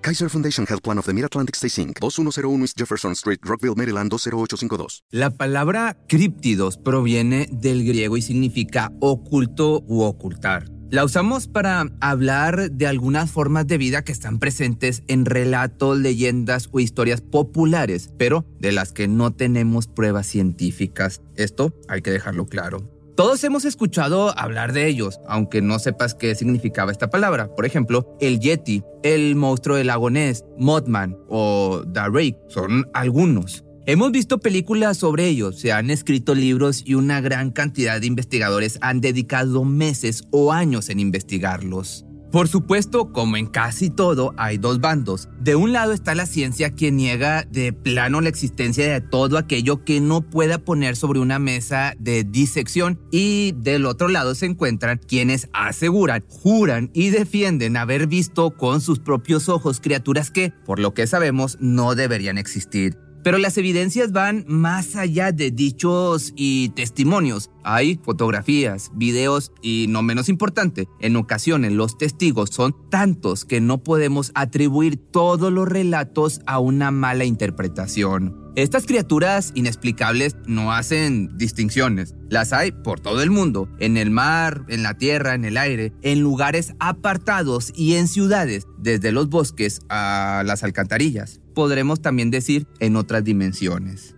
Kaiser 0.00 0.30
Foundation 0.30 0.66
Health 0.66 0.82
Plan 0.82 0.98
of 0.98 1.06
the 1.06 1.12
Mid-Atlantic 1.12 1.56
Stay 1.56 1.68
Inc., 1.84 1.98
2101 2.00 2.62
East 2.62 2.78
Jefferson 2.78 3.12
Street, 3.12 3.40
Rockville, 3.42 3.74
Maryland 3.76 4.10
20852. 4.10 5.04
La 5.10 5.30
palabra 5.30 5.96
críptidos 6.08 6.78
proviene 6.78 7.48
del 7.52 7.84
griego 7.84 8.16
y 8.16 8.22
significa 8.22 8.92
oculto 9.00 9.82
u 9.86 10.02
ocultar. 10.02 10.70
La 10.90 11.04
usamos 11.04 11.46
para 11.46 11.86
hablar 12.00 12.72
de 12.72 12.88
algunas 12.88 13.30
formas 13.30 13.64
de 13.68 13.78
vida 13.78 14.02
que 14.02 14.10
están 14.10 14.40
presentes 14.40 15.04
en 15.06 15.24
relatos, 15.24 15.96
leyendas 15.96 16.68
o 16.72 16.80
historias 16.80 17.20
populares, 17.20 18.10
pero 18.18 18.44
de 18.58 18.72
las 18.72 18.92
que 18.92 19.06
no 19.06 19.32
tenemos 19.32 19.86
pruebas 19.86 20.26
científicas. 20.26 21.22
Esto 21.36 21.72
hay 21.88 22.02
que 22.02 22.10
dejarlo 22.10 22.46
claro. 22.46 22.99
Todos 23.20 23.44
hemos 23.44 23.66
escuchado 23.66 24.32
hablar 24.38 24.72
de 24.72 24.86
ellos, 24.86 25.20
aunque 25.28 25.60
no 25.60 25.78
sepas 25.78 26.14
qué 26.14 26.34
significaba 26.34 26.90
esta 26.90 27.10
palabra. 27.10 27.54
Por 27.54 27.66
ejemplo, 27.66 28.16
el 28.18 28.40
Yeti, 28.40 28.82
el 29.02 29.36
monstruo 29.36 29.76
del 29.76 29.88
lago 29.88 30.08
Ness, 30.08 30.46
Mothman 30.56 31.18
o 31.28 31.82
The 31.92 32.34
son 32.48 32.88
algunos. 32.94 33.62
Hemos 33.84 34.10
visto 34.10 34.38
películas 34.38 34.96
sobre 34.96 35.26
ellos, 35.26 35.60
se 35.60 35.70
han 35.70 35.90
escrito 35.90 36.34
libros 36.34 36.82
y 36.86 36.94
una 36.94 37.20
gran 37.20 37.50
cantidad 37.50 38.00
de 38.00 38.06
investigadores 38.06 38.78
han 38.80 39.02
dedicado 39.02 39.64
meses 39.64 40.24
o 40.30 40.50
años 40.50 40.88
en 40.88 40.98
investigarlos. 40.98 42.06
Por 42.30 42.46
supuesto, 42.46 43.12
como 43.12 43.36
en 43.36 43.46
casi 43.46 43.90
todo, 43.90 44.34
hay 44.36 44.56
dos 44.56 44.80
bandos. 44.80 45.28
De 45.40 45.56
un 45.56 45.72
lado 45.72 45.92
está 45.92 46.14
la 46.14 46.26
ciencia 46.26 46.76
que 46.76 46.92
niega 46.92 47.42
de 47.42 47.72
plano 47.72 48.20
la 48.20 48.28
existencia 48.28 48.90
de 48.92 49.00
todo 49.00 49.36
aquello 49.36 49.84
que 49.84 50.00
no 50.00 50.22
pueda 50.22 50.58
poner 50.58 50.94
sobre 50.94 51.18
una 51.18 51.40
mesa 51.40 51.94
de 51.98 52.22
disección 52.22 53.00
y 53.10 53.52
del 53.56 53.84
otro 53.84 54.08
lado 54.08 54.36
se 54.36 54.46
encuentran 54.46 55.00
quienes 55.04 55.48
aseguran, 55.52 56.24
juran 56.28 56.90
y 56.94 57.10
defienden 57.10 57.76
haber 57.76 58.06
visto 58.06 58.50
con 58.56 58.80
sus 58.80 59.00
propios 59.00 59.48
ojos 59.48 59.80
criaturas 59.80 60.30
que, 60.30 60.52
por 60.64 60.78
lo 60.78 60.94
que 60.94 61.08
sabemos, 61.08 61.58
no 61.60 61.96
deberían 61.96 62.38
existir. 62.38 63.09
Pero 63.22 63.38
las 63.38 63.58
evidencias 63.58 64.12
van 64.12 64.44
más 64.48 64.96
allá 64.96 65.32
de 65.32 65.50
dichos 65.50 66.32
y 66.36 66.70
testimonios. 66.70 67.50
Hay 67.64 68.00
fotografías, 68.02 68.90
videos 68.94 69.52
y, 69.60 69.86
no 69.88 70.02
menos 70.02 70.28
importante, 70.28 70.88
en 71.00 71.16
ocasiones 71.16 71.72
los 71.72 71.98
testigos 71.98 72.50
son 72.50 72.74
tantos 72.90 73.44
que 73.44 73.60
no 73.60 73.82
podemos 73.82 74.32
atribuir 74.34 74.96
todos 74.96 75.52
los 75.52 75.68
relatos 75.68 76.40
a 76.46 76.58
una 76.58 76.90
mala 76.90 77.24
interpretación. 77.24 78.40
Estas 78.56 78.84
criaturas 78.84 79.52
inexplicables 79.54 80.34
no 80.46 80.72
hacen 80.72 81.36
distinciones. 81.36 82.14
Las 82.30 82.52
hay 82.52 82.72
por 82.72 82.98
todo 82.98 83.22
el 83.22 83.30
mundo, 83.30 83.68
en 83.78 83.96
el 83.96 84.10
mar, 84.10 84.64
en 84.68 84.82
la 84.82 84.94
tierra, 84.94 85.34
en 85.34 85.44
el 85.44 85.56
aire, 85.56 85.92
en 86.02 86.20
lugares 86.20 86.74
apartados 86.80 87.72
y 87.76 87.94
en 87.94 88.08
ciudades, 88.08 88.66
desde 88.78 89.12
los 89.12 89.28
bosques 89.28 89.80
a 89.88 90.42
las 90.44 90.64
alcantarillas 90.64 91.39
podremos 91.54 92.00
también 92.00 92.30
decir 92.30 92.66
en 92.78 92.96
otras 92.96 93.24
dimensiones. 93.24 94.14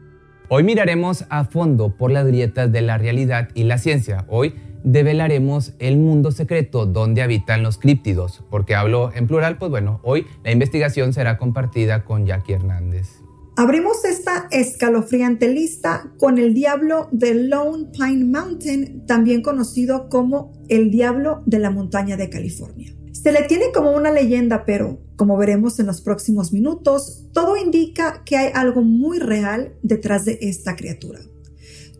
Hoy 0.48 0.64
miraremos 0.64 1.24
a 1.30 1.44
fondo 1.44 1.96
por 1.96 2.10
las 2.10 2.26
grietas 2.26 2.70
de 2.70 2.82
la 2.82 2.98
realidad 2.98 3.48
y 3.54 3.64
la 3.64 3.78
ciencia. 3.78 4.26
Hoy 4.28 4.54
develaremos 4.84 5.74
el 5.78 5.96
mundo 5.96 6.30
secreto 6.30 6.86
donde 6.86 7.22
habitan 7.22 7.62
los 7.62 7.78
críptidos. 7.78 8.44
Porque 8.50 8.74
hablo 8.74 9.10
en 9.14 9.26
plural, 9.26 9.58
pues 9.58 9.70
bueno, 9.70 10.00
hoy 10.02 10.26
la 10.44 10.52
investigación 10.52 11.12
será 11.12 11.38
compartida 11.38 12.04
con 12.04 12.26
Jackie 12.26 12.54
Hernández. 12.54 13.22
Abrimos 13.56 14.04
esta 14.04 14.48
escalofriante 14.50 15.48
lista 15.48 16.10
con 16.18 16.38
el 16.38 16.54
diablo 16.54 17.08
de 17.12 17.34
Lone 17.34 17.88
Pine 17.92 18.24
Mountain, 18.24 19.04
también 19.06 19.42
conocido 19.42 20.08
como 20.08 20.52
el 20.68 20.90
diablo 20.90 21.42
de 21.44 21.58
la 21.58 21.70
montaña 21.70 22.16
de 22.16 22.30
California. 22.30 22.94
Se 23.22 23.30
le 23.30 23.42
tiene 23.44 23.70
como 23.72 23.92
una 23.92 24.10
leyenda, 24.10 24.64
pero 24.64 24.98
como 25.14 25.36
veremos 25.36 25.78
en 25.78 25.86
los 25.86 26.00
próximos 26.00 26.52
minutos, 26.52 27.28
todo 27.32 27.56
indica 27.56 28.24
que 28.24 28.36
hay 28.36 28.50
algo 28.52 28.82
muy 28.82 29.20
real 29.20 29.76
detrás 29.82 30.24
de 30.24 30.38
esta 30.40 30.74
criatura. 30.74 31.20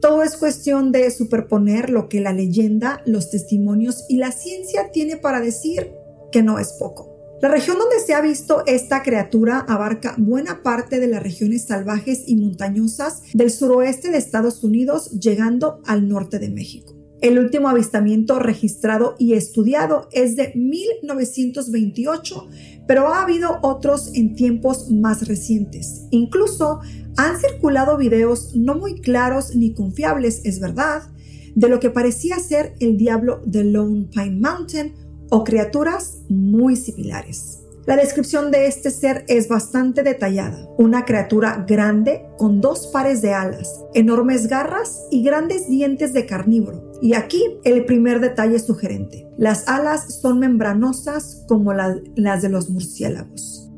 Todo 0.01 0.25
es 0.25 0.37
cuestión 0.37 0.91
de 0.91 1.09
superponer 1.13 1.91
lo 1.91 2.09
que 2.09 2.21
la 2.21 2.33
leyenda, 2.33 3.03
los 3.07 3.31
testimonios 3.31 4.05
y 4.09 4.17
la 4.17 4.33
ciencia 4.33 4.91
tiene 4.91 5.17
para 5.17 5.41
decir 5.41 5.93
que 6.33 6.43
no 6.43 6.59
es 6.59 6.73
poco. 6.73 7.09
La 7.41 7.49
región 7.49 7.79
donde 7.79 8.01
se 8.01 8.15
ha 8.15 8.21
visto 8.21 8.65
esta 8.67 9.05
criatura 9.05 9.61
abarca 9.61 10.17
buena 10.19 10.65
parte 10.65 10.99
de 10.99 11.07
las 11.07 11.23
regiones 11.23 11.63
salvajes 11.63 12.25
y 12.27 12.35
montañosas 12.35 13.23
del 13.33 13.53
suroeste 13.53 14.11
de 14.11 14.19
Estados 14.19 14.65
Unidos, 14.65 15.13
llegando 15.21 15.83
al 15.87 16.09
norte 16.09 16.41
de 16.41 16.51
México. 16.51 17.02
El 17.23 17.39
último 17.39 17.69
avistamiento 17.69 18.41
registrado 18.41 19.15
y 19.17 19.35
estudiado 19.35 20.09
es 20.11 20.35
de 20.35 20.53
1928, 20.57 22.49
pero 22.89 23.15
ha 23.15 23.23
habido 23.23 23.61
otros 23.63 24.11
en 24.15 24.35
tiempos 24.35 24.91
más 24.91 25.29
recientes. 25.29 26.09
Incluso 26.11 26.81
han 27.17 27.39
circulado 27.39 27.97
videos 27.97 28.57
no 28.57 28.75
muy 28.75 29.01
claros 29.01 29.55
ni 29.55 29.73
confiables, 29.73 30.41
es 30.45 30.59
verdad, 30.59 31.13
de 31.55 31.69
lo 31.69 31.79
que 31.79 31.91
parecía 31.91 32.41
ser 32.41 32.75
el 32.81 32.97
diablo 32.97 33.41
de 33.47 33.65
Lone 33.65 34.09
Pine 34.13 34.41
Mountain 34.41 34.95
o 35.31 35.45
criaturas 35.45 36.23
muy 36.29 36.75
similares. 36.75 37.62
La 37.85 37.97
descripción 37.97 38.53
de 38.53 38.69
este 38.69 38.93
ser 38.93 39.25
es 39.27 39.49
bastante 39.49 40.05
detallada. 40.05 40.69
Una 40.79 41.05
criatura 41.05 41.65
grande 41.67 42.25
con 42.39 42.61
dos 42.61 42.87
pares 42.93 43.23
de 43.23 43.35
alas, 43.35 43.85
enormes 43.93 44.47
garras 44.47 45.03
y 45.11 45.25
grandes 45.25 45.69
dientes 45.69 46.13
de 46.13 46.25
carnívoro. 46.25 46.93
Y 47.03 47.15
aquí 47.15 47.43
el 47.65 47.85
primer 47.85 48.21
detalle 48.21 48.61
sugerente. 48.61 49.27
Las 49.37 49.67
alas 49.67 50.21
son 50.21 50.39
membranosas 50.39 51.45
como 51.49 51.73
las 51.73 52.43
de 52.43 52.49
los 52.49 52.71
murciélagos. 52.71 53.69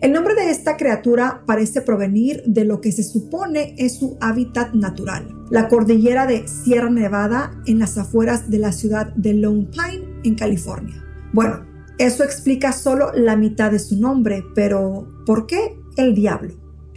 El 0.00 0.10
nombre 0.12 0.34
de 0.34 0.50
esta 0.50 0.76
criatura 0.76 1.44
parece 1.46 1.82
provenir 1.82 2.42
de 2.44 2.64
lo 2.64 2.80
que 2.80 2.90
se 2.90 3.04
supone 3.04 3.76
es 3.78 3.94
su 3.94 4.16
hábitat 4.20 4.74
natural, 4.74 5.28
la 5.50 5.68
cordillera 5.68 6.26
de 6.26 6.48
Sierra 6.48 6.90
Nevada 6.90 7.62
en 7.66 7.78
las 7.78 7.96
afueras 7.96 8.50
de 8.50 8.58
la 8.58 8.72
ciudad 8.72 9.14
de 9.14 9.34
Lone 9.34 9.68
Pine, 9.70 10.04
en 10.24 10.34
California. 10.34 10.96
Bueno, 11.32 11.71
eso 11.98 12.24
explica 12.24 12.72
solo 12.72 13.12
la 13.14 13.36
mitad 13.36 13.70
de 13.70 13.78
su 13.78 13.98
nombre, 13.98 14.44
pero 14.54 15.06
¿por 15.26 15.46
qué 15.46 15.76
el 15.96 16.14
diablo? 16.14 16.54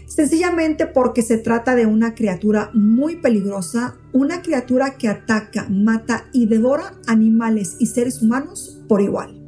Sencillamente 0.07 0.85
porque 0.85 1.21
se 1.21 1.37
trata 1.37 1.75
de 1.75 1.85
una 1.85 2.15
criatura 2.15 2.69
muy 2.73 3.17
peligrosa, 3.17 3.97
una 4.13 4.41
criatura 4.41 4.97
que 4.97 5.09
ataca, 5.09 5.67
mata 5.69 6.25
y 6.31 6.45
devora 6.45 6.93
animales 7.07 7.75
y 7.79 7.87
seres 7.87 8.21
humanos 8.21 8.81
por 8.87 9.01
igual. 9.01 9.41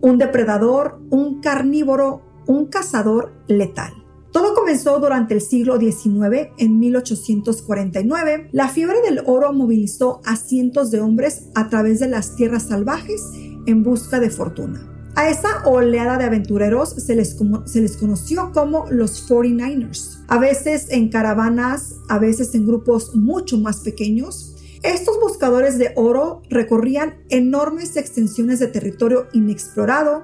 Un 0.00 0.18
depredador, 0.18 1.00
un 1.10 1.40
carnívoro, 1.40 2.22
un 2.46 2.66
cazador 2.66 3.32
letal. 3.48 3.92
Todo 4.30 4.54
comenzó 4.54 5.00
durante 5.00 5.34
el 5.34 5.40
siglo 5.40 5.80
XIX, 5.80 6.50
en 6.58 6.78
1849. 6.78 8.50
La 8.52 8.68
fiebre 8.68 9.00
del 9.00 9.22
oro 9.26 9.52
movilizó 9.52 10.20
a 10.24 10.36
cientos 10.36 10.90
de 10.90 11.00
hombres 11.00 11.48
a 11.54 11.68
través 11.68 11.98
de 11.98 12.08
las 12.08 12.36
tierras 12.36 12.64
salvajes 12.64 13.22
en 13.68 13.82
busca 13.82 14.18
de 14.18 14.30
fortuna. 14.30 14.80
A 15.14 15.28
esa 15.28 15.64
oleada 15.66 16.16
de 16.16 16.24
aventureros 16.24 16.90
se 16.90 17.14
les, 17.14 17.36
se 17.66 17.80
les 17.80 17.96
conoció 17.96 18.50
como 18.52 18.86
los 18.90 19.28
49ers, 19.28 20.24
a 20.26 20.38
veces 20.38 20.86
en 20.90 21.10
caravanas, 21.10 21.96
a 22.08 22.18
veces 22.18 22.54
en 22.54 22.66
grupos 22.66 23.14
mucho 23.14 23.58
más 23.58 23.80
pequeños. 23.80 24.54
Estos 24.82 25.20
buscadores 25.20 25.76
de 25.76 25.92
oro 25.96 26.42
recorrían 26.48 27.16
enormes 27.28 27.96
extensiones 27.96 28.58
de 28.58 28.68
territorio 28.68 29.26
inexplorado 29.32 30.22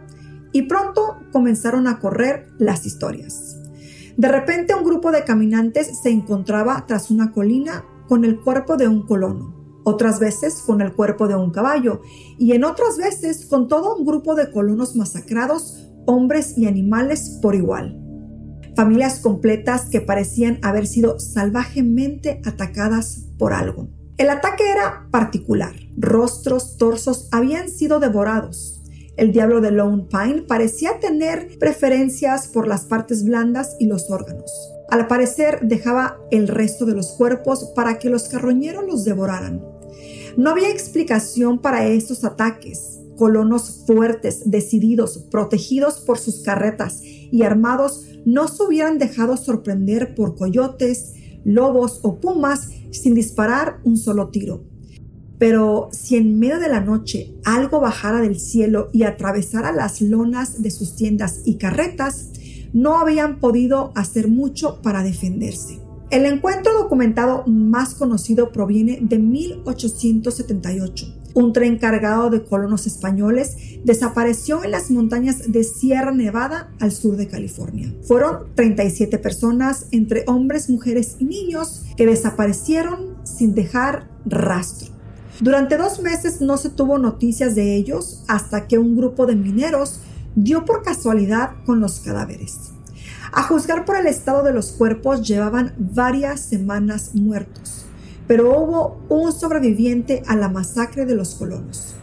y 0.52 0.62
pronto 0.62 1.18
comenzaron 1.32 1.86
a 1.86 1.98
correr 1.98 2.46
las 2.58 2.86
historias. 2.86 3.58
De 4.16 4.28
repente 4.28 4.74
un 4.74 4.84
grupo 4.84 5.10
de 5.10 5.24
caminantes 5.24 5.90
se 6.02 6.10
encontraba 6.10 6.84
tras 6.86 7.10
una 7.10 7.32
colina 7.32 7.84
con 8.06 8.24
el 8.24 8.38
cuerpo 8.40 8.76
de 8.76 8.86
un 8.86 9.02
colono 9.02 9.53
otras 9.84 10.18
veces 10.18 10.62
con 10.66 10.80
el 10.80 10.92
cuerpo 10.94 11.28
de 11.28 11.36
un 11.36 11.50
caballo 11.50 12.00
y 12.38 12.52
en 12.52 12.64
otras 12.64 12.96
veces 12.98 13.46
con 13.46 13.68
todo 13.68 13.96
un 13.96 14.04
grupo 14.04 14.34
de 14.34 14.50
colonos 14.50 14.96
masacrados, 14.96 15.88
hombres 16.06 16.58
y 16.58 16.66
animales 16.66 17.38
por 17.40 17.54
igual. 17.54 18.00
Familias 18.74 19.20
completas 19.20 19.86
que 19.86 20.00
parecían 20.00 20.58
haber 20.62 20.86
sido 20.86 21.20
salvajemente 21.20 22.40
atacadas 22.44 23.26
por 23.38 23.52
algo. 23.52 23.88
El 24.16 24.30
ataque 24.30 24.64
era 24.70 25.06
particular. 25.10 25.74
Rostros, 25.96 26.76
torsos 26.76 27.28
habían 27.30 27.68
sido 27.68 28.00
devorados. 28.00 28.80
El 29.16 29.32
diablo 29.32 29.60
de 29.60 29.70
Lone 29.70 30.06
Pine 30.10 30.42
parecía 30.42 30.98
tener 30.98 31.56
preferencias 31.58 32.48
por 32.48 32.66
las 32.66 32.84
partes 32.84 33.24
blandas 33.24 33.76
y 33.78 33.86
los 33.86 34.10
órganos. 34.10 34.50
Al 34.90 35.06
parecer 35.06 35.60
dejaba 35.62 36.18
el 36.30 36.48
resto 36.48 36.84
de 36.84 36.94
los 36.94 37.12
cuerpos 37.12 37.72
para 37.76 37.98
que 37.98 38.10
los 38.10 38.28
carroñeros 38.28 38.84
los 38.84 39.04
devoraran. 39.04 39.62
No 40.36 40.50
había 40.50 40.70
explicación 40.70 41.58
para 41.58 41.86
estos 41.86 42.24
ataques. 42.24 43.00
Colonos 43.16 43.84
fuertes, 43.86 44.42
decididos, 44.46 45.18
protegidos 45.30 46.00
por 46.00 46.18
sus 46.18 46.42
carretas 46.42 47.00
y 47.02 47.42
armados 47.42 48.06
no 48.24 48.48
se 48.48 48.62
hubieran 48.64 48.98
dejado 48.98 49.36
sorprender 49.36 50.14
por 50.14 50.34
coyotes, 50.34 51.12
lobos 51.44 52.00
o 52.02 52.20
pumas 52.20 52.70
sin 52.90 53.14
disparar 53.14 53.78
un 53.84 53.96
solo 53.96 54.30
tiro. 54.30 54.64
Pero 55.38 55.88
si 55.92 56.16
en 56.16 56.38
medio 56.38 56.58
de 56.58 56.68
la 56.68 56.80
noche 56.80 57.34
algo 57.44 57.80
bajara 57.80 58.20
del 58.20 58.40
cielo 58.40 58.88
y 58.92 59.02
atravesara 59.04 59.72
las 59.72 60.00
lonas 60.00 60.62
de 60.62 60.70
sus 60.70 60.96
tiendas 60.96 61.42
y 61.44 61.58
carretas, 61.58 62.30
no 62.72 62.98
habían 62.98 63.38
podido 63.38 63.92
hacer 63.94 64.28
mucho 64.28 64.80
para 64.82 65.04
defenderse. 65.04 65.83
El 66.14 66.26
encuentro 66.26 66.72
documentado 66.74 67.42
más 67.48 67.96
conocido 67.96 68.52
proviene 68.52 69.00
de 69.02 69.18
1878. 69.18 71.06
Un 71.34 71.52
tren 71.52 71.76
cargado 71.76 72.30
de 72.30 72.44
colonos 72.44 72.86
españoles 72.86 73.56
desapareció 73.82 74.62
en 74.62 74.70
las 74.70 74.92
montañas 74.92 75.50
de 75.50 75.64
Sierra 75.64 76.12
Nevada 76.12 76.70
al 76.78 76.92
sur 76.92 77.16
de 77.16 77.26
California. 77.26 77.92
Fueron 78.04 78.54
37 78.54 79.18
personas, 79.18 79.88
entre 79.90 80.22
hombres, 80.28 80.70
mujeres 80.70 81.16
y 81.18 81.24
niños, 81.24 81.82
que 81.96 82.06
desaparecieron 82.06 83.16
sin 83.24 83.56
dejar 83.56 84.08
rastro. 84.24 84.94
Durante 85.40 85.76
dos 85.76 86.00
meses 86.00 86.40
no 86.40 86.58
se 86.58 86.70
tuvo 86.70 86.96
noticias 86.98 87.56
de 87.56 87.74
ellos 87.74 88.22
hasta 88.28 88.68
que 88.68 88.78
un 88.78 88.96
grupo 88.96 89.26
de 89.26 89.34
mineros 89.34 89.98
dio 90.36 90.64
por 90.64 90.84
casualidad 90.84 91.56
con 91.66 91.80
los 91.80 91.98
cadáveres. 91.98 92.73
A 93.36 93.42
juzgar 93.42 93.84
por 93.84 93.96
el 93.96 94.06
estado 94.06 94.44
de 94.44 94.52
los 94.52 94.70
cuerpos 94.70 95.26
llevaban 95.26 95.74
varias 95.76 96.38
semanas 96.38 97.16
muertos, 97.16 97.84
pero 98.28 98.56
hubo 98.56 99.00
un 99.08 99.32
sobreviviente 99.32 100.22
a 100.28 100.36
la 100.36 100.48
masacre 100.48 101.04
de 101.04 101.16
los 101.16 101.34
colonos. 101.34 101.96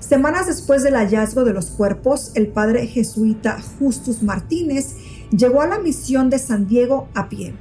Semanas 0.00 0.48
después 0.48 0.82
del 0.82 0.96
hallazgo 0.96 1.44
de 1.44 1.52
los 1.52 1.66
cuerpos, 1.66 2.32
el 2.34 2.48
padre 2.48 2.88
jesuita 2.88 3.60
Justus 3.78 4.24
Martínez 4.24 4.96
llegó 5.30 5.62
a 5.62 5.68
la 5.68 5.78
misión 5.78 6.28
de 6.28 6.40
San 6.40 6.66
Diego 6.66 7.06
a 7.14 7.28
pie. 7.28 7.54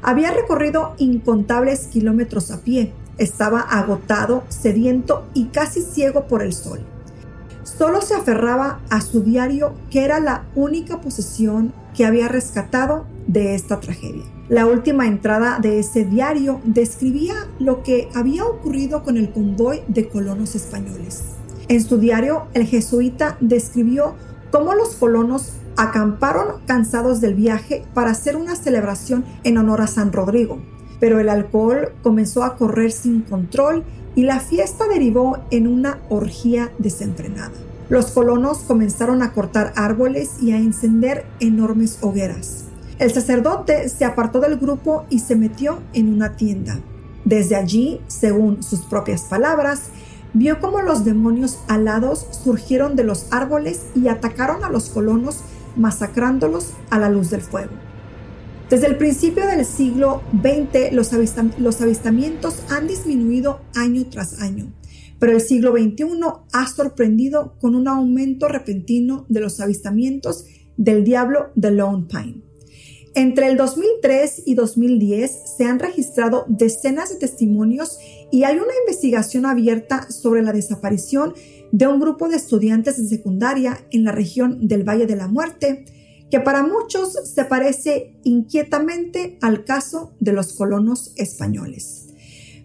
Había 0.00 0.30
recorrido 0.30 0.94
incontables 0.96 1.88
kilómetros 1.88 2.50
a 2.50 2.62
pie, 2.62 2.94
estaba 3.18 3.60
agotado, 3.60 4.42
sediento 4.48 5.26
y 5.34 5.48
casi 5.48 5.82
ciego 5.82 6.28
por 6.28 6.42
el 6.42 6.54
sol. 6.54 6.80
Solo 7.62 8.00
se 8.00 8.14
aferraba 8.14 8.80
a 8.88 9.02
su 9.02 9.22
diario 9.22 9.74
que 9.90 10.04
era 10.04 10.18
la 10.18 10.46
única 10.54 11.02
posesión 11.02 11.74
que 11.94 12.04
había 12.04 12.28
rescatado 12.28 13.06
de 13.26 13.54
esta 13.54 13.80
tragedia. 13.80 14.24
La 14.48 14.66
última 14.66 15.06
entrada 15.06 15.58
de 15.58 15.78
ese 15.78 16.04
diario 16.04 16.60
describía 16.64 17.34
lo 17.58 17.82
que 17.82 18.08
había 18.14 18.44
ocurrido 18.44 19.02
con 19.02 19.16
el 19.16 19.32
convoy 19.32 19.80
de 19.88 20.08
colonos 20.08 20.54
españoles. 20.54 21.22
En 21.68 21.82
su 21.82 21.96
diario, 21.96 22.46
el 22.52 22.66
jesuita 22.66 23.38
describió 23.40 24.14
cómo 24.50 24.74
los 24.74 24.96
colonos 24.96 25.54
acamparon 25.76 26.60
cansados 26.66 27.20
del 27.20 27.34
viaje 27.34 27.84
para 27.94 28.10
hacer 28.10 28.36
una 28.36 28.54
celebración 28.54 29.24
en 29.44 29.56
honor 29.56 29.80
a 29.80 29.86
San 29.86 30.12
Rodrigo, 30.12 30.58
pero 31.00 31.18
el 31.20 31.28
alcohol 31.28 31.92
comenzó 32.02 32.44
a 32.44 32.56
correr 32.56 32.92
sin 32.92 33.22
control 33.22 33.82
y 34.14 34.22
la 34.22 34.40
fiesta 34.40 34.86
derivó 34.86 35.38
en 35.50 35.66
una 35.66 35.98
orgía 36.08 36.70
desenfrenada. 36.78 37.52
Los 37.88 38.06
colonos 38.12 38.58
comenzaron 38.58 39.22
a 39.22 39.32
cortar 39.32 39.72
árboles 39.76 40.36
y 40.40 40.52
a 40.52 40.56
encender 40.56 41.26
enormes 41.40 41.98
hogueras. 42.00 42.64
El 42.98 43.12
sacerdote 43.12 43.88
se 43.88 44.04
apartó 44.04 44.40
del 44.40 44.56
grupo 44.56 45.04
y 45.10 45.18
se 45.18 45.36
metió 45.36 45.80
en 45.92 46.12
una 46.12 46.36
tienda. 46.36 46.78
Desde 47.24 47.56
allí, 47.56 48.00
según 48.06 48.62
sus 48.62 48.80
propias 48.80 49.22
palabras, 49.22 49.90
vio 50.32 50.60
cómo 50.60 50.82
los 50.82 51.04
demonios 51.04 51.58
alados 51.68 52.26
surgieron 52.30 52.96
de 52.96 53.04
los 53.04 53.26
árboles 53.32 53.82
y 53.94 54.08
atacaron 54.08 54.64
a 54.64 54.70
los 54.70 54.90
colonos, 54.90 55.40
masacrándolos 55.76 56.70
a 56.90 56.98
la 56.98 57.08
luz 57.08 57.30
del 57.30 57.42
fuego. 57.42 57.72
Desde 58.70 58.86
el 58.86 58.96
principio 58.96 59.46
del 59.46 59.64
siglo 59.64 60.22
XX, 60.32 60.92
los, 60.92 61.12
avistamientos 61.82 62.62
han 62.70 62.86
disminuido 62.86 63.60
año 63.74 64.06
tras 64.10 64.40
año, 64.40 64.66
pero 65.24 65.36
el 65.36 65.40
siglo 65.40 65.72
XXI 65.72 66.04
ha 66.52 66.66
sorprendido 66.66 67.56
con 67.58 67.74
un 67.74 67.88
aumento 67.88 68.46
repentino 68.46 69.24
de 69.30 69.40
los 69.40 69.58
avistamientos 69.58 70.44
del 70.76 71.02
diablo 71.02 71.50
de 71.54 71.70
Lone 71.70 72.04
Pine. 72.10 72.42
Entre 73.14 73.46
el 73.46 73.56
2003 73.56 74.42
y 74.44 74.54
2010 74.54 75.32
se 75.56 75.64
han 75.64 75.78
registrado 75.78 76.44
decenas 76.46 77.08
de 77.08 77.16
testimonios 77.16 77.98
y 78.30 78.44
hay 78.44 78.56
una 78.56 78.74
investigación 78.86 79.46
abierta 79.46 80.10
sobre 80.10 80.42
la 80.42 80.52
desaparición 80.52 81.32
de 81.72 81.86
un 81.86 82.00
grupo 82.00 82.28
de 82.28 82.36
estudiantes 82.36 82.98
de 82.98 83.08
secundaria 83.08 83.80
en 83.92 84.04
la 84.04 84.12
región 84.12 84.68
del 84.68 84.86
Valle 84.86 85.06
de 85.06 85.16
la 85.16 85.28
Muerte, 85.28 85.86
que 86.30 86.40
para 86.40 86.62
muchos 86.66 87.14
se 87.32 87.46
parece 87.46 88.18
inquietamente 88.24 89.38
al 89.40 89.64
caso 89.64 90.12
de 90.20 90.34
los 90.34 90.52
colonos 90.52 91.14
españoles. 91.16 92.08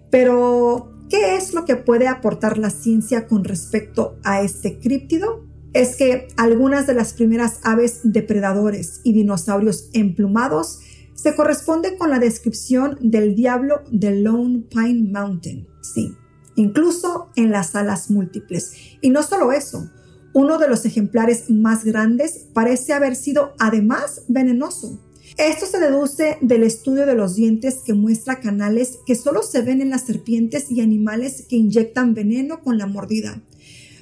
Pero, 0.10 0.99
¿qué 1.10 1.36
es 1.36 1.54
lo 1.54 1.66
que 1.66 1.76
puede 1.76 2.08
aportar 2.08 2.58
la 2.58 2.70
ciencia 2.70 3.28
con 3.28 3.44
respecto 3.44 4.18
a 4.24 4.42
este 4.42 4.80
críptido? 4.80 5.46
Es 5.74 5.96
que 5.96 6.28
algunas 6.38 6.88
de 6.88 6.94
las 6.94 7.14
primeras 7.14 7.60
aves 7.64 8.00
depredadores 8.04 9.02
y 9.04 9.14
dinosaurios 9.14 9.90
emplumados 9.94 10.80
se 11.14 11.36
corresponden 11.36 11.98
con 11.98 12.10
la 12.10 12.20
descripción 12.20 12.98
del 13.02 13.36
diablo 13.36 13.82
de 13.92 14.22
Lone 14.22 14.64
Pine 14.70 15.12
Mountain. 15.12 15.68
Sí, 15.82 16.16
incluso 16.56 17.30
en 17.36 17.52
las 17.52 17.76
alas 17.76 18.10
múltiples. 18.10 18.74
Y 19.02 19.10
no 19.10 19.22
solo 19.22 19.52
eso, 19.52 19.90
uno 20.34 20.58
de 20.58 20.70
los 20.70 20.86
ejemplares 20.86 21.50
más 21.50 21.84
grandes 21.84 22.48
parece 22.54 22.94
haber 22.94 23.16
sido 23.16 23.54
además 23.60 24.24
venenoso. 24.28 25.00
Esto 25.40 25.68
se 25.68 25.80
deduce 25.80 26.38
del 26.42 26.64
estudio 26.64 27.06
de 27.06 27.16
los 27.16 27.38
dientes 27.38 27.76
que 27.86 27.94
muestra 27.94 28.42
canales 28.42 29.00
que 29.06 29.16
solo 29.16 29.42
se 29.42 29.62
ven 29.62 29.80
en 29.80 29.90
las 29.90 30.06
serpientes 30.06 30.70
y 30.70 30.82
animales 30.82 31.46
que 31.48 31.56
inyectan 31.56 32.14
veneno 32.14 32.60
con 32.62 32.78
la 32.78 32.88
mordida, 32.88 33.42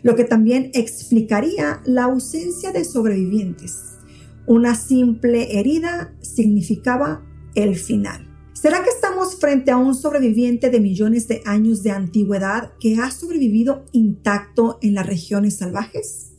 lo 0.02 0.16
que 0.16 0.24
también 0.24 0.72
explicaría 0.74 1.84
la 1.86 2.06
ausencia 2.06 2.72
de 2.72 2.84
sobrevivientes. 2.84 4.00
Una 4.48 4.74
simple 4.74 5.60
herida 5.60 6.12
significaba 6.22 7.24
el 7.54 7.76
final. 7.76 8.28
¿Será 8.54 8.84
que 8.84 8.90
estamos 8.90 9.36
frente 9.36 9.70
a 9.70 9.78
un 9.78 9.94
sobreviviente 9.94 10.72
de 10.72 10.80
millones 10.80 11.28
de 11.28 11.44
años 11.46 11.84
de 11.84 11.92
antigüedad 11.92 12.74
que 12.80 12.98
ha 12.98 13.12
sobrevivido 13.12 13.86
intacto 13.92 14.80
en 14.82 14.96
las 14.96 15.06
regiones 15.06 15.58
salvajes? 15.58 16.32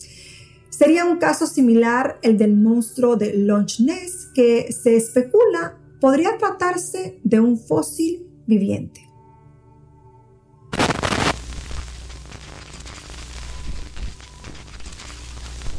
Sería 0.70 1.04
un 1.04 1.18
caso 1.18 1.46
similar 1.46 2.18
el 2.22 2.36
del 2.36 2.56
monstruo 2.56 3.14
de 3.14 3.34
Loch 3.34 3.78
Ness 3.78 4.17
que 4.38 4.72
se 4.72 4.96
especula 4.96 5.80
podría 6.00 6.38
tratarse 6.38 7.18
de 7.24 7.40
un 7.40 7.58
fósil 7.58 8.24
viviente. 8.46 9.10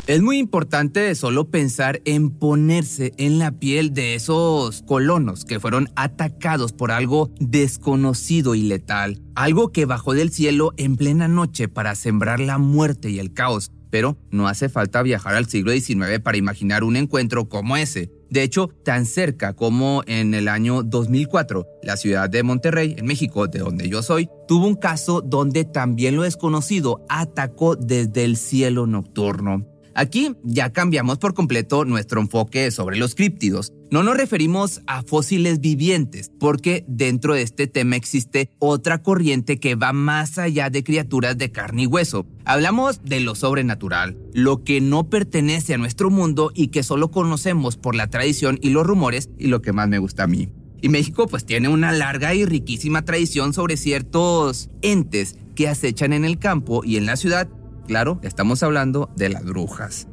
Es 0.07 0.21
muy 0.21 0.39
importante 0.39 1.15
solo 1.15 1.49
pensar 1.49 2.01
en 2.03 2.31
ponerse 2.31 3.13
en 3.15 3.39
la 3.39 3.51
piel 3.51 3.93
de 3.93 4.15
esos 4.15 4.81
colonos 4.81 5.45
que 5.45 5.61
fueron 5.61 5.87
atacados 5.95 6.73
por 6.73 6.91
algo 6.91 7.31
desconocido 7.39 8.55
y 8.55 8.63
letal, 8.63 9.21
algo 9.35 9.71
que 9.71 9.85
bajó 9.85 10.13
del 10.13 10.31
cielo 10.31 10.73
en 10.75 10.97
plena 10.97 11.29
noche 11.29 11.69
para 11.69 11.95
sembrar 11.95 12.41
la 12.41 12.57
muerte 12.57 13.09
y 13.09 13.19
el 13.19 13.31
caos. 13.31 13.71
Pero 13.89 14.17
no 14.31 14.47
hace 14.47 14.69
falta 14.69 15.01
viajar 15.01 15.35
al 15.35 15.47
siglo 15.47 15.71
XIX 15.71 16.19
para 16.23 16.37
imaginar 16.37 16.83
un 16.83 16.95
encuentro 16.95 17.49
como 17.49 17.77
ese. 17.77 18.11
De 18.29 18.43
hecho, 18.43 18.69
tan 18.83 19.05
cerca 19.05 19.53
como 19.53 20.03
en 20.05 20.35
el 20.35 20.47
año 20.47 20.83
2004, 20.83 21.65
la 21.81 21.97
ciudad 21.97 22.29
de 22.29 22.43
Monterrey, 22.43 22.95
en 22.97 23.05
México, 23.05 23.47
de 23.47 23.59
donde 23.59 23.89
yo 23.89 24.03
soy, 24.03 24.29
tuvo 24.47 24.67
un 24.67 24.75
caso 24.75 25.21
donde 25.21 25.65
también 25.65 26.15
lo 26.15 26.21
desconocido 26.21 27.03
atacó 27.09 27.75
desde 27.75 28.25
el 28.25 28.37
cielo 28.37 28.85
nocturno. 28.85 29.65
Aquí 29.95 30.35
ya 30.43 30.71
cambiamos 30.71 31.17
por 31.17 31.33
completo 31.33 31.85
nuestro 31.85 32.21
enfoque 32.21 32.71
sobre 32.71 32.97
los 32.97 33.15
críptidos. 33.15 33.73
No 33.91 34.03
nos 34.03 34.17
referimos 34.17 34.81
a 34.87 35.01
fósiles 35.01 35.59
vivientes, 35.61 36.31
porque 36.39 36.85
dentro 36.87 37.33
de 37.33 37.41
este 37.41 37.67
tema 37.67 37.95
existe 37.95 38.49
otra 38.59 39.01
corriente 39.01 39.59
que 39.59 39.75
va 39.75 39.93
más 39.93 40.37
allá 40.37 40.69
de 40.69 40.83
criaturas 40.83 41.37
de 41.37 41.51
carne 41.51 41.83
y 41.83 41.87
hueso. 41.87 42.25
Hablamos 42.45 43.03
de 43.03 43.19
lo 43.19 43.35
sobrenatural, 43.35 44.17
lo 44.33 44.63
que 44.63 44.79
no 44.81 45.09
pertenece 45.09 45.73
a 45.73 45.77
nuestro 45.77 46.09
mundo 46.09 46.51
y 46.53 46.67
que 46.67 46.83
solo 46.83 47.11
conocemos 47.11 47.77
por 47.77 47.95
la 47.95 48.07
tradición 48.07 48.59
y 48.61 48.69
los 48.69 48.85
rumores 48.85 49.29
y 49.37 49.47
lo 49.47 49.61
que 49.61 49.73
más 49.73 49.89
me 49.89 49.99
gusta 49.99 50.23
a 50.23 50.27
mí. 50.27 50.49
Y 50.81 50.89
México 50.89 51.27
pues 51.27 51.45
tiene 51.45 51.67
una 51.67 51.91
larga 51.91 52.33
y 52.33 52.45
riquísima 52.45 53.03
tradición 53.03 53.53
sobre 53.53 53.75
ciertos 53.75 54.69
entes 54.81 55.35
que 55.55 55.67
acechan 55.67 56.13
en 56.13 56.23
el 56.23 56.39
campo 56.39 56.83
y 56.85 56.95
en 56.95 57.05
la 57.05 57.17
ciudad 57.17 57.49
Claro, 57.89 58.19
estamos 58.21 58.61
hablando 58.61 59.09
de 59.15 59.29
las 59.29 59.43
brujas. 59.43 60.07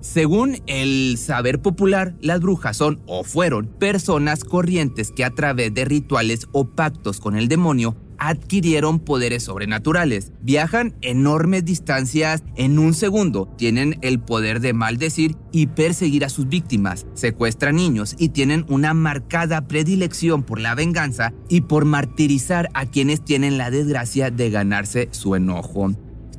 Según 0.00 0.62
el 0.66 1.18
saber 1.18 1.60
popular, 1.60 2.14
las 2.22 2.40
brujas 2.40 2.78
son 2.78 3.02
o 3.04 3.22
fueron 3.22 3.66
personas 3.66 4.44
corrientes 4.44 5.12
que 5.12 5.26
a 5.26 5.30
través 5.34 5.74
de 5.74 5.84
rituales 5.84 6.48
o 6.52 6.70
pactos 6.70 7.20
con 7.20 7.36
el 7.36 7.48
demonio 7.48 7.98
adquirieron 8.16 8.98
poderes 8.98 9.42
sobrenaturales. 9.42 10.32
Viajan 10.40 10.96
enormes 11.02 11.66
distancias 11.66 12.44
en 12.56 12.78
un 12.78 12.94
segundo, 12.94 13.46
tienen 13.58 13.98
el 14.00 14.20
poder 14.20 14.60
de 14.60 14.72
maldecir 14.72 15.36
y 15.52 15.66
perseguir 15.66 16.24
a 16.24 16.30
sus 16.30 16.48
víctimas, 16.48 17.06
secuestran 17.12 17.76
niños 17.76 18.16
y 18.18 18.30
tienen 18.30 18.64
una 18.70 18.94
marcada 18.94 19.68
predilección 19.68 20.44
por 20.44 20.60
la 20.60 20.74
venganza 20.74 21.34
y 21.50 21.60
por 21.60 21.84
martirizar 21.84 22.70
a 22.72 22.86
quienes 22.86 23.22
tienen 23.22 23.58
la 23.58 23.70
desgracia 23.70 24.30
de 24.30 24.48
ganarse 24.48 25.08
su 25.10 25.34
enojo. 25.34 25.92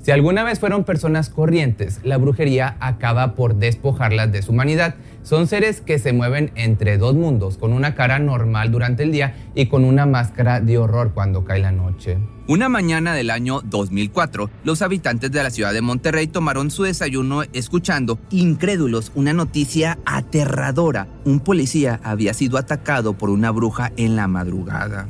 Si 0.09 0.13
alguna 0.13 0.43
vez 0.43 0.59
fueron 0.59 0.85
personas 0.85 1.29
corrientes, 1.29 1.99
la 2.03 2.17
brujería 2.17 2.77
acaba 2.79 3.35
por 3.35 3.57
despojarlas 3.57 4.31
de 4.31 4.41
su 4.41 4.53
humanidad. 4.53 4.95
Son 5.21 5.45
seres 5.45 5.81
que 5.81 5.99
se 5.99 6.13
mueven 6.13 6.51
entre 6.55 6.97
dos 6.97 7.13
mundos, 7.13 7.59
con 7.59 7.73
una 7.73 7.93
cara 7.93 8.17
normal 8.17 8.71
durante 8.71 9.03
el 9.03 9.11
día 9.11 9.35
y 9.53 9.67
con 9.67 9.85
una 9.85 10.07
máscara 10.07 10.61
de 10.61 10.79
horror 10.79 11.11
cuando 11.13 11.43
cae 11.45 11.59
la 11.59 11.71
noche. 11.71 12.17
Una 12.47 12.69
mañana 12.69 13.13
del 13.13 13.29
año 13.29 13.61
2004, 13.61 14.49
los 14.63 14.81
habitantes 14.81 15.31
de 15.31 15.43
la 15.43 15.51
ciudad 15.51 15.73
de 15.73 15.81
Monterrey 15.83 16.25
tomaron 16.25 16.71
su 16.71 16.85
desayuno 16.85 17.43
escuchando, 17.53 18.17
incrédulos, 18.31 19.11
una 19.13 19.33
noticia 19.33 19.99
aterradora. 20.07 21.07
Un 21.23 21.39
policía 21.39 21.99
había 22.03 22.33
sido 22.33 22.57
atacado 22.57 23.13
por 23.13 23.29
una 23.29 23.51
bruja 23.51 23.91
en 23.95 24.15
la 24.15 24.27
madrugada. 24.27 25.07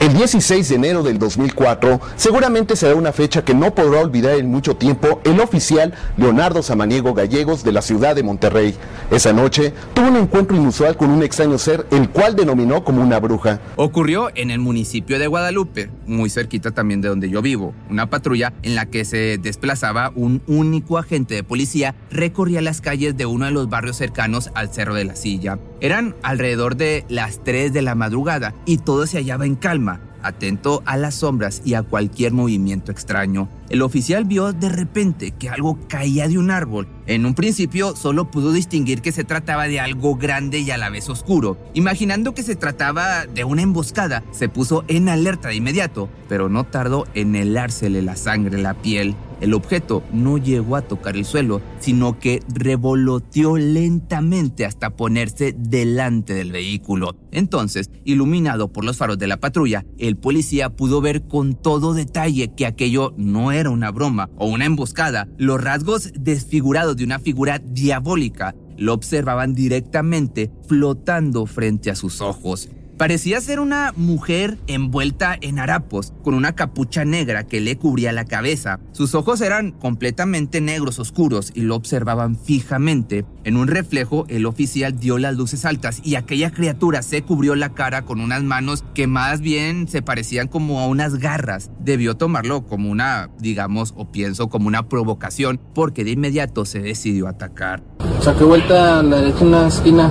El 0.00 0.14
16 0.14 0.68
de 0.68 0.76
enero 0.76 1.02
del 1.02 1.18
2004 1.18 2.00
seguramente 2.14 2.76
será 2.76 2.94
una 2.94 3.12
fecha 3.12 3.44
que 3.44 3.52
no 3.52 3.74
podrá 3.74 4.00
olvidar 4.00 4.36
en 4.38 4.48
mucho 4.48 4.76
tiempo 4.76 5.20
el 5.24 5.40
oficial 5.40 5.92
Leonardo 6.16 6.62
Samaniego 6.62 7.14
Gallegos 7.14 7.64
de 7.64 7.72
la 7.72 7.82
ciudad 7.82 8.14
de 8.14 8.22
Monterrey. 8.22 8.76
Esa 9.10 9.32
noche 9.32 9.72
tuvo 9.94 10.06
un 10.06 10.16
encuentro 10.16 10.56
inusual 10.56 10.96
con 10.96 11.10
un 11.10 11.24
extraño 11.24 11.58
ser, 11.58 11.84
el 11.90 12.10
cual 12.10 12.36
denominó 12.36 12.84
como 12.84 13.02
una 13.02 13.18
bruja. 13.18 13.60
Ocurrió 13.74 14.30
en 14.36 14.52
el 14.52 14.60
municipio 14.60 15.18
de 15.18 15.26
Guadalupe, 15.26 15.90
muy 16.06 16.30
cerquita 16.30 16.70
también 16.70 17.00
de 17.00 17.08
donde 17.08 17.28
yo 17.28 17.42
vivo. 17.42 17.74
Una 17.90 18.08
patrulla 18.08 18.52
en 18.62 18.76
la 18.76 18.86
que 18.86 19.04
se 19.04 19.38
desplazaba 19.38 20.12
un 20.14 20.42
único 20.46 20.98
agente 20.98 21.34
de 21.34 21.42
policía 21.42 21.96
recorría 22.12 22.62
las 22.62 22.80
calles 22.80 23.16
de 23.16 23.26
uno 23.26 23.46
de 23.46 23.50
los 23.50 23.68
barrios 23.68 23.96
cercanos 23.96 24.52
al 24.54 24.72
Cerro 24.72 24.94
de 24.94 25.06
la 25.06 25.16
Silla. 25.16 25.58
Eran 25.80 26.14
alrededor 26.22 26.76
de 26.76 27.04
las 27.08 27.42
3 27.42 27.72
de 27.72 27.82
la 27.82 27.96
madrugada 27.96 28.54
y 28.64 28.78
todo 28.78 29.04
se 29.06 29.18
hallaba 29.18 29.44
en 29.44 29.56
calma 29.56 29.87
atento 30.22 30.82
a 30.86 30.96
las 30.96 31.16
sombras 31.16 31.62
y 31.64 31.74
a 31.74 31.82
cualquier 31.82 32.32
movimiento 32.32 32.92
extraño. 32.92 33.48
El 33.68 33.82
oficial 33.82 34.24
vio 34.24 34.52
de 34.52 34.68
repente 34.68 35.32
que 35.32 35.50
algo 35.50 35.78
caía 35.88 36.28
de 36.28 36.38
un 36.38 36.50
árbol. 36.50 36.88
En 37.06 37.26
un 37.26 37.34
principio 37.34 37.94
solo 37.96 38.30
pudo 38.30 38.52
distinguir 38.52 39.02
que 39.02 39.12
se 39.12 39.24
trataba 39.24 39.68
de 39.68 39.80
algo 39.80 40.16
grande 40.16 40.60
y 40.60 40.70
a 40.70 40.78
la 40.78 40.90
vez 40.90 41.08
oscuro. 41.08 41.58
Imaginando 41.74 42.34
que 42.34 42.42
se 42.42 42.56
trataba 42.56 43.26
de 43.26 43.44
una 43.44 43.62
emboscada, 43.62 44.22
se 44.30 44.48
puso 44.48 44.84
en 44.88 45.08
alerta 45.08 45.48
de 45.48 45.56
inmediato, 45.56 46.08
pero 46.28 46.48
no 46.48 46.64
tardó 46.64 47.06
en 47.14 47.36
helársele 47.36 48.02
la 48.02 48.16
sangre 48.16 48.58
la 48.58 48.74
piel. 48.74 49.14
El 49.40 49.54
objeto 49.54 50.02
no 50.12 50.38
llegó 50.38 50.76
a 50.76 50.82
tocar 50.82 51.16
el 51.16 51.24
suelo, 51.24 51.60
sino 51.78 52.18
que 52.18 52.42
revoloteó 52.52 53.56
lentamente 53.56 54.64
hasta 54.64 54.90
ponerse 54.90 55.54
delante 55.56 56.34
del 56.34 56.52
vehículo. 56.52 57.16
Entonces, 57.30 57.90
iluminado 58.04 58.72
por 58.72 58.84
los 58.84 58.96
faros 58.96 59.18
de 59.18 59.28
la 59.28 59.38
patrulla, 59.38 59.84
el 59.98 60.16
policía 60.16 60.70
pudo 60.70 61.00
ver 61.00 61.22
con 61.28 61.54
todo 61.54 61.94
detalle 61.94 62.54
que 62.54 62.66
aquello 62.66 63.14
no 63.16 63.52
era 63.52 63.70
una 63.70 63.90
broma 63.90 64.30
o 64.36 64.46
una 64.46 64.64
emboscada. 64.64 65.28
Los 65.38 65.62
rasgos 65.62 66.12
desfigurados 66.18 66.96
de 66.96 67.04
una 67.04 67.18
figura 67.18 67.58
diabólica 67.58 68.54
lo 68.76 68.94
observaban 68.94 69.54
directamente 69.54 70.50
flotando 70.66 71.46
frente 71.46 71.90
a 71.90 71.96
sus 71.96 72.20
ojos. 72.20 72.68
Parecía 72.98 73.40
ser 73.40 73.60
una 73.60 73.92
mujer 73.94 74.58
envuelta 74.66 75.38
en 75.40 75.60
harapos, 75.60 76.12
con 76.24 76.34
una 76.34 76.56
capucha 76.56 77.04
negra 77.04 77.46
que 77.46 77.60
le 77.60 77.78
cubría 77.78 78.10
la 78.10 78.24
cabeza. 78.24 78.80
Sus 78.90 79.14
ojos 79.14 79.40
eran 79.40 79.70
completamente 79.70 80.60
negros 80.60 80.98
oscuros 80.98 81.52
y 81.54 81.60
lo 81.60 81.76
observaban 81.76 82.36
fijamente. 82.36 83.24
En 83.44 83.56
un 83.56 83.68
reflejo, 83.68 84.26
el 84.28 84.46
oficial 84.46 84.98
dio 84.98 85.16
las 85.18 85.36
luces 85.36 85.64
altas 85.64 86.00
y 86.02 86.16
aquella 86.16 86.50
criatura 86.50 87.02
se 87.02 87.22
cubrió 87.22 87.54
la 87.54 87.72
cara 87.72 88.04
con 88.04 88.20
unas 88.20 88.42
manos 88.42 88.84
que 88.94 89.06
más 89.06 89.40
bien 89.42 89.86
se 89.86 90.02
parecían 90.02 90.48
como 90.48 90.80
a 90.80 90.88
unas 90.88 91.20
garras. 91.20 91.70
Debió 91.78 92.16
tomarlo 92.16 92.66
como 92.66 92.90
una, 92.90 93.30
digamos, 93.38 93.94
o 93.96 94.10
pienso 94.10 94.48
como 94.48 94.66
una 94.66 94.88
provocación, 94.88 95.60
porque 95.72 96.02
de 96.02 96.10
inmediato 96.10 96.64
se 96.64 96.80
decidió 96.80 97.28
atacar. 97.28 97.80
Saqué 98.20 98.42
vuelta 98.42 98.98
a 98.98 99.02
la 99.04 99.20
derecha 99.20 99.44
una 99.44 99.68
esquina 99.68 100.10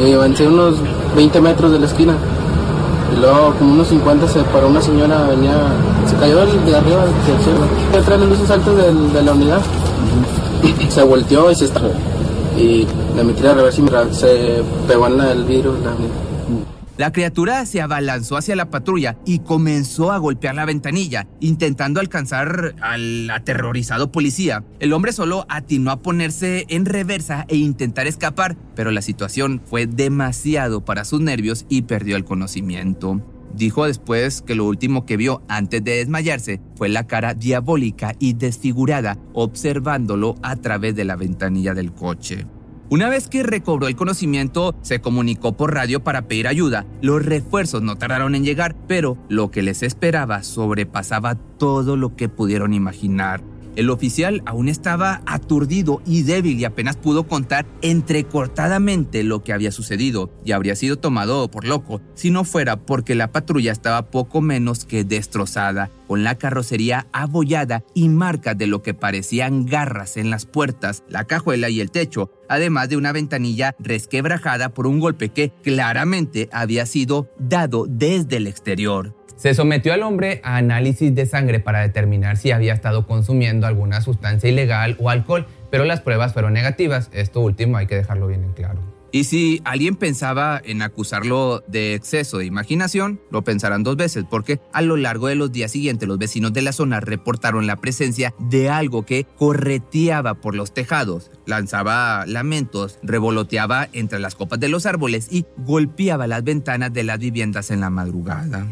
eh, 0.00 0.14
avancé 0.14 0.46
unos 0.46 0.76
20 1.16 1.40
metros 1.40 1.72
de 1.72 1.78
la 1.78 1.86
esquina. 1.86 2.14
Y 3.14 3.20
luego, 3.20 3.54
como 3.58 3.74
unos 3.74 3.88
50, 3.88 4.28
se 4.28 4.40
paró 4.44 4.68
una 4.68 4.80
señora, 4.80 5.26
venía, 5.28 5.54
se 6.06 6.16
cayó 6.16 6.36
de 6.36 6.76
arriba 6.76 7.04
del 7.04 7.42
cielo. 7.42 7.60
Detrás 7.92 8.20
de 8.20 8.26
luces 8.26 8.50
altas 8.50 8.74
de, 8.76 9.22
la 9.22 9.32
unidad. 9.32 9.60
Se 10.88 11.02
volteó 11.02 11.50
y 11.50 11.54
se 11.54 11.66
está. 11.66 11.82
Y 12.56 12.86
le 13.16 13.24
metí 13.24 13.46
a 13.46 13.54
reversa 13.54 13.80
y 13.80 14.14
se 14.14 14.62
pegó 14.88 15.06
en 15.06 15.20
el 15.20 15.44
vidrio. 15.44 15.74
La, 15.84 15.92
la 16.96 17.12
criatura 17.12 17.66
se 17.66 17.80
abalanzó 17.80 18.36
hacia 18.36 18.54
la 18.54 18.70
patrulla 18.70 19.16
y 19.26 19.40
comenzó 19.40 20.12
a 20.12 20.18
golpear 20.18 20.54
la 20.54 20.64
ventanilla, 20.64 21.26
intentando 21.40 21.98
alcanzar 21.98 22.76
al 22.80 23.28
aterrorizado 23.30 24.12
policía. 24.12 24.62
El 24.78 24.92
hombre 24.92 25.12
solo 25.12 25.44
atinó 25.48 25.90
a 25.90 26.02
ponerse 26.02 26.66
en 26.68 26.84
reversa 26.84 27.46
e 27.48 27.56
intentar 27.56 28.06
escapar, 28.06 28.56
pero 28.76 28.92
la 28.92 29.02
situación 29.02 29.60
fue 29.64 29.86
demasiado 29.86 30.84
para 30.84 31.04
sus 31.04 31.20
nervios 31.20 31.66
y 31.68 31.82
perdió 31.82 32.16
el 32.16 32.24
conocimiento. 32.24 33.20
Dijo 33.56 33.86
después 33.86 34.42
que 34.42 34.54
lo 34.54 34.64
último 34.64 35.06
que 35.06 35.16
vio 35.16 35.42
antes 35.48 35.82
de 35.82 35.96
desmayarse 35.96 36.60
fue 36.76 36.88
la 36.88 37.06
cara 37.06 37.34
diabólica 37.34 38.14
y 38.18 38.34
desfigurada 38.34 39.16
observándolo 39.32 40.34
a 40.42 40.56
través 40.56 40.96
de 40.96 41.04
la 41.04 41.16
ventanilla 41.16 41.74
del 41.74 41.92
coche. 41.92 42.46
Una 42.94 43.08
vez 43.08 43.26
que 43.26 43.42
recobró 43.42 43.88
el 43.88 43.96
conocimiento, 43.96 44.76
se 44.82 45.00
comunicó 45.00 45.56
por 45.56 45.74
radio 45.74 46.04
para 46.04 46.28
pedir 46.28 46.46
ayuda. 46.46 46.86
Los 47.02 47.26
refuerzos 47.26 47.82
no 47.82 47.96
tardaron 47.96 48.36
en 48.36 48.44
llegar, 48.44 48.76
pero 48.86 49.18
lo 49.28 49.50
que 49.50 49.62
les 49.62 49.82
esperaba 49.82 50.44
sobrepasaba 50.44 51.34
todo 51.34 51.96
lo 51.96 52.14
que 52.14 52.28
pudieron 52.28 52.72
imaginar. 52.72 53.42
El 53.76 53.90
oficial 53.90 54.42
aún 54.46 54.68
estaba 54.68 55.22
aturdido 55.26 56.00
y 56.06 56.22
débil 56.22 56.60
y 56.60 56.64
apenas 56.64 56.96
pudo 56.96 57.26
contar 57.26 57.66
entrecortadamente 57.82 59.24
lo 59.24 59.42
que 59.42 59.52
había 59.52 59.72
sucedido 59.72 60.30
y 60.44 60.52
habría 60.52 60.76
sido 60.76 60.96
tomado 60.96 61.50
por 61.50 61.66
loco 61.66 62.00
si 62.14 62.30
no 62.30 62.44
fuera 62.44 62.76
porque 62.76 63.16
la 63.16 63.32
patrulla 63.32 63.72
estaba 63.72 64.10
poco 64.10 64.40
menos 64.40 64.84
que 64.84 65.02
destrozada, 65.02 65.90
con 66.06 66.22
la 66.22 66.36
carrocería 66.36 67.08
abollada 67.12 67.82
y 67.94 68.08
marcas 68.08 68.56
de 68.56 68.68
lo 68.68 68.82
que 68.82 68.94
parecían 68.94 69.66
garras 69.66 70.16
en 70.16 70.30
las 70.30 70.46
puertas, 70.46 71.02
la 71.08 71.24
cajuela 71.24 71.68
y 71.68 71.80
el 71.80 71.90
techo, 71.90 72.30
además 72.48 72.88
de 72.88 72.96
una 72.96 73.10
ventanilla 73.12 73.74
resquebrajada 73.80 74.68
por 74.68 74.86
un 74.86 75.00
golpe 75.00 75.30
que 75.30 75.52
claramente 75.62 76.48
había 76.52 76.86
sido 76.86 77.28
dado 77.38 77.86
desde 77.88 78.36
el 78.36 78.46
exterior. 78.46 79.23
Se 79.36 79.52
sometió 79.54 79.92
al 79.92 80.02
hombre 80.02 80.40
a 80.44 80.56
análisis 80.56 81.14
de 81.14 81.26
sangre 81.26 81.60
para 81.60 81.80
determinar 81.80 82.36
si 82.36 82.52
había 82.52 82.72
estado 82.72 83.06
consumiendo 83.06 83.66
alguna 83.66 84.00
sustancia 84.00 84.48
ilegal 84.48 84.96
o 85.00 85.10
alcohol, 85.10 85.46
pero 85.70 85.84
las 85.84 86.00
pruebas 86.00 86.32
fueron 86.32 86.52
negativas. 86.52 87.10
Esto 87.12 87.40
último 87.40 87.76
hay 87.76 87.86
que 87.86 87.96
dejarlo 87.96 88.28
bien 88.28 88.44
en 88.44 88.52
claro. 88.52 88.80
Y 89.14 89.24
si 89.24 89.62
alguien 89.64 89.94
pensaba 89.94 90.60
en 90.64 90.82
acusarlo 90.82 91.62
de 91.68 91.94
exceso 91.94 92.38
de 92.38 92.46
imaginación, 92.46 93.20
lo 93.30 93.44
pensarán 93.44 93.84
dos 93.84 93.96
veces, 93.96 94.24
porque 94.28 94.60
a 94.72 94.82
lo 94.82 94.96
largo 94.96 95.28
de 95.28 95.36
los 95.36 95.52
días 95.52 95.70
siguientes 95.70 96.08
los 96.08 96.18
vecinos 96.18 96.52
de 96.52 96.62
la 96.62 96.72
zona 96.72 96.98
reportaron 96.98 97.68
la 97.68 97.76
presencia 97.76 98.34
de 98.40 98.70
algo 98.70 99.04
que 99.04 99.24
correteaba 99.36 100.34
por 100.34 100.56
los 100.56 100.74
tejados, 100.74 101.30
lanzaba 101.46 102.26
lamentos, 102.26 102.98
revoloteaba 103.04 103.88
entre 103.92 104.18
las 104.18 104.34
copas 104.34 104.58
de 104.58 104.68
los 104.68 104.84
árboles 104.84 105.28
y 105.30 105.46
golpeaba 105.58 106.26
las 106.26 106.42
ventanas 106.42 106.92
de 106.92 107.04
las 107.04 107.20
viviendas 107.20 107.70
en 107.70 107.82
la 107.82 107.90
madrugada. 107.90 108.66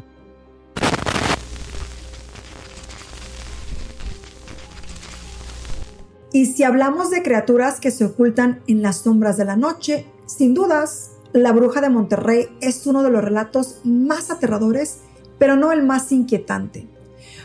Y 6.32 6.46
si 6.46 6.64
hablamos 6.64 7.10
de 7.10 7.22
criaturas 7.22 7.78
que 7.78 7.90
se 7.90 8.06
ocultan 8.06 8.62
en 8.66 8.80
las 8.80 8.98
sombras 9.02 9.36
de 9.36 9.44
la 9.44 9.56
noche, 9.56 10.06
sin 10.24 10.54
dudas, 10.54 11.10
la 11.32 11.52
bruja 11.52 11.80
de 11.80 11.90
Monterrey 11.90 12.48
es 12.60 12.86
uno 12.86 13.02
de 13.02 13.10
los 13.10 13.22
relatos 13.22 13.80
más 13.84 14.30
aterradores, 14.30 15.00
pero 15.38 15.56
no 15.56 15.72
el 15.72 15.82
más 15.82 16.10
inquietante. 16.10 16.88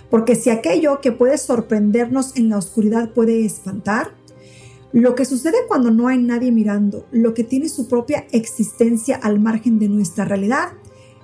Porque 0.10 0.36
si 0.36 0.50
aquello 0.50 1.01
que 1.01 1.12
puede 1.12 1.38
sorprendernos 1.38 2.38
en 2.38 2.50
la 2.50 2.58
oscuridad 2.58 3.10
puede 3.10 3.46
espantar, 3.46 4.12
lo 4.94 5.15
que 5.15 5.25
sucede 5.25 5.58
cuando 5.67 5.91
no 5.91 6.08
hay 6.08 6.17
nadie 6.17 6.51
mirando, 6.51 7.06
lo 7.12 7.34
que 7.34 7.44
tiene 7.44 7.67
su 7.67 7.89
propia 7.89 8.25
existencia 8.32 9.17
al 9.17 9.39
margen 9.39 9.79
de 9.79 9.89
nuestra 9.89 10.24
realidad, 10.24 10.70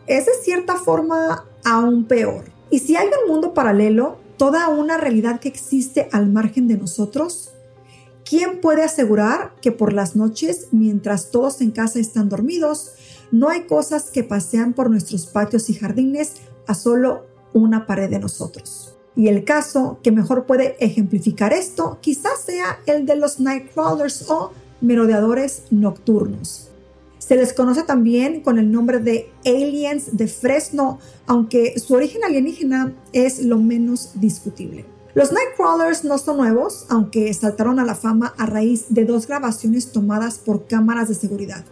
es 0.06 0.26
de 0.26 0.34
cierta 0.44 0.76
forma 0.76 1.46
aún 1.64 2.04
peor. 2.06 2.44
Y 2.70 2.80
si 2.80 2.98
hay 2.98 3.08
un 3.08 3.32
mundo 3.32 3.54
paralelo, 3.54 4.18
toda 4.38 4.68
una 4.68 4.98
realidad 4.98 5.40
que 5.40 5.48
existe 5.48 6.10
al 6.12 6.30
margen 6.30 6.68
de 6.68 6.78
nosotros, 6.78 7.53
¿Quién 8.26 8.62
puede 8.62 8.84
asegurar 8.84 9.56
que 9.62 9.72
por 9.72 9.92
las 9.92 10.16
noches, 10.16 10.68
mientras 10.72 11.30
todos 11.32 11.60
en 11.62 11.72
casa 11.72 12.00
están 12.00 12.30
dormidos, 12.30 12.94
no 13.32 13.50
hay 13.50 13.64
cosas 13.64 14.10
que 14.10 14.24
pasean 14.24 14.74
por 14.74 14.90
nuestros 14.90 15.26
patios 15.26 15.70
y 15.70 15.74
jardines 15.74 16.34
a 16.68 16.74
solo 16.74 17.26
una 17.54 17.86
pared 17.86 18.10
de 18.10 18.20
nosotros? 18.20 18.96
Y 19.16 19.28
el 19.28 19.44
caso 19.44 20.00
que 20.02 20.12
mejor 20.12 20.46
puede 20.46 20.78
ejemplificar 20.80 21.54
esto 21.54 22.00
quizás 22.02 22.42
sea 22.46 22.80
el 22.86 23.06
de 23.06 23.16
los 23.16 23.40
Nightcrawlers 23.40 24.30
o 24.30 24.52
merodeadores 24.82 25.64
nocturnos. 25.70 26.70
Se 27.20 27.36
les 27.36 27.54
conoce 27.54 27.84
también 27.84 28.42
con 28.42 28.58
el 28.58 28.72
nombre 28.72 29.00
de 29.00 29.32
aliens 29.46 30.18
de 30.18 30.28
Fresno, 30.28 31.00
aunque 31.26 31.80
su 31.80 31.94
origen 31.94 32.24
alienígena 32.24 32.94
es 33.14 33.44
lo 33.44 33.58
menos 33.60 34.12
discutible. 34.16 34.86
Los 35.16 35.32
Nightcrawlers 35.32 36.04
no 36.06 36.18
son 36.18 36.38
nuevos, 36.38 36.88
aunque 36.90 37.32
saltaron 37.36 37.80
a 37.80 37.86
la 37.86 37.94
fama 37.94 38.34
a 38.36 38.48
raíz 38.48 38.86
de 38.90 39.06
dos 39.06 39.28
grabaciones 39.28 39.92
tomadas 39.92 40.40
por 40.40 40.66
cámaras 40.66 41.08
de 41.08 41.14
seguridad. 41.14 41.64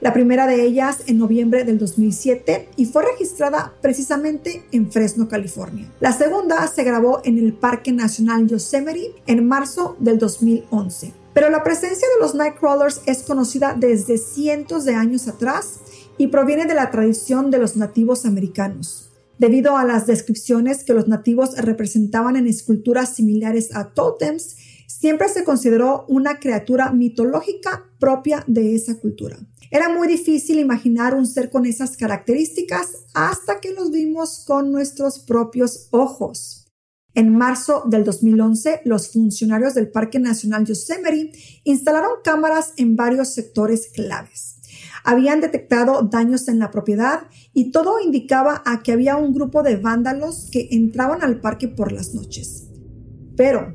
La 0.00 0.12
primera 0.12 0.48
de 0.48 0.64
ellas 0.64 1.04
en 1.06 1.18
noviembre 1.18 1.62
del 1.62 1.78
2007 1.78 2.70
y 2.74 2.86
fue 2.86 3.04
registrada 3.04 3.72
precisamente 3.80 4.64
en 4.72 4.90
Fresno, 4.90 5.28
California. 5.28 5.88
La 6.00 6.10
segunda 6.12 6.66
se 6.66 6.82
grabó 6.82 7.20
en 7.24 7.38
el 7.38 7.52
Parque 7.52 7.92
Nacional 7.92 8.48
Yosemite 8.48 9.14
en 9.28 9.46
marzo 9.46 9.94
del 10.00 10.18
2011. 10.18 11.12
Pero 11.34 11.50
la 11.50 11.62
presencia 11.62 12.08
de 12.16 12.20
los 12.20 12.34
Nightcrawlers 12.34 13.02
es 13.06 13.22
conocida 13.22 13.76
desde 13.78 14.18
cientos 14.18 14.84
de 14.84 14.96
años 14.96 15.28
atrás 15.28 15.78
y 16.18 16.26
proviene 16.26 16.66
de 16.66 16.74
la 16.74 16.90
tradición 16.90 17.52
de 17.52 17.58
los 17.58 17.76
nativos 17.76 18.26
americanos 18.26 19.11
debido 19.38 19.76
a 19.76 19.84
las 19.84 20.06
descripciones 20.06 20.84
que 20.84 20.94
los 20.94 21.08
nativos 21.08 21.56
representaban 21.56 22.36
en 22.36 22.46
esculturas 22.46 23.14
similares 23.14 23.74
a 23.74 23.92
tótems, 23.92 24.56
siempre 24.86 25.28
se 25.28 25.44
consideró 25.44 26.04
una 26.08 26.38
criatura 26.38 26.92
mitológica 26.92 27.90
propia 27.98 28.44
de 28.46 28.74
esa 28.74 28.98
cultura. 28.98 29.38
Era 29.70 29.88
muy 29.88 30.06
difícil 30.06 30.58
imaginar 30.58 31.14
un 31.14 31.26
ser 31.26 31.48
con 31.48 31.64
esas 31.64 31.96
características 31.96 33.06
hasta 33.14 33.58
que 33.58 33.72
los 33.72 33.90
vimos 33.90 34.44
con 34.46 34.70
nuestros 34.70 35.18
propios 35.18 35.88
ojos. 35.90 36.66
En 37.14 37.34
marzo 37.34 37.82
del 37.86 38.04
2011, 38.04 38.82
los 38.84 39.10
funcionarios 39.10 39.74
del 39.74 39.90
Parque 39.90 40.18
Nacional 40.18 40.64
Yosemite 40.66 41.32
instalaron 41.64 42.12
cámaras 42.22 42.72
en 42.76 42.96
varios 42.96 43.34
sectores 43.34 43.88
claves. 43.88 44.51
Habían 45.04 45.40
detectado 45.40 46.02
daños 46.02 46.48
en 46.48 46.58
la 46.58 46.70
propiedad 46.70 47.28
y 47.52 47.70
todo 47.70 48.00
indicaba 48.00 48.62
a 48.64 48.82
que 48.82 48.92
había 48.92 49.16
un 49.16 49.32
grupo 49.32 49.62
de 49.62 49.76
vándalos 49.76 50.48
que 50.50 50.68
entraban 50.70 51.22
al 51.22 51.40
parque 51.40 51.68
por 51.68 51.92
las 51.92 52.14
noches. 52.14 52.68
Pero 53.36 53.74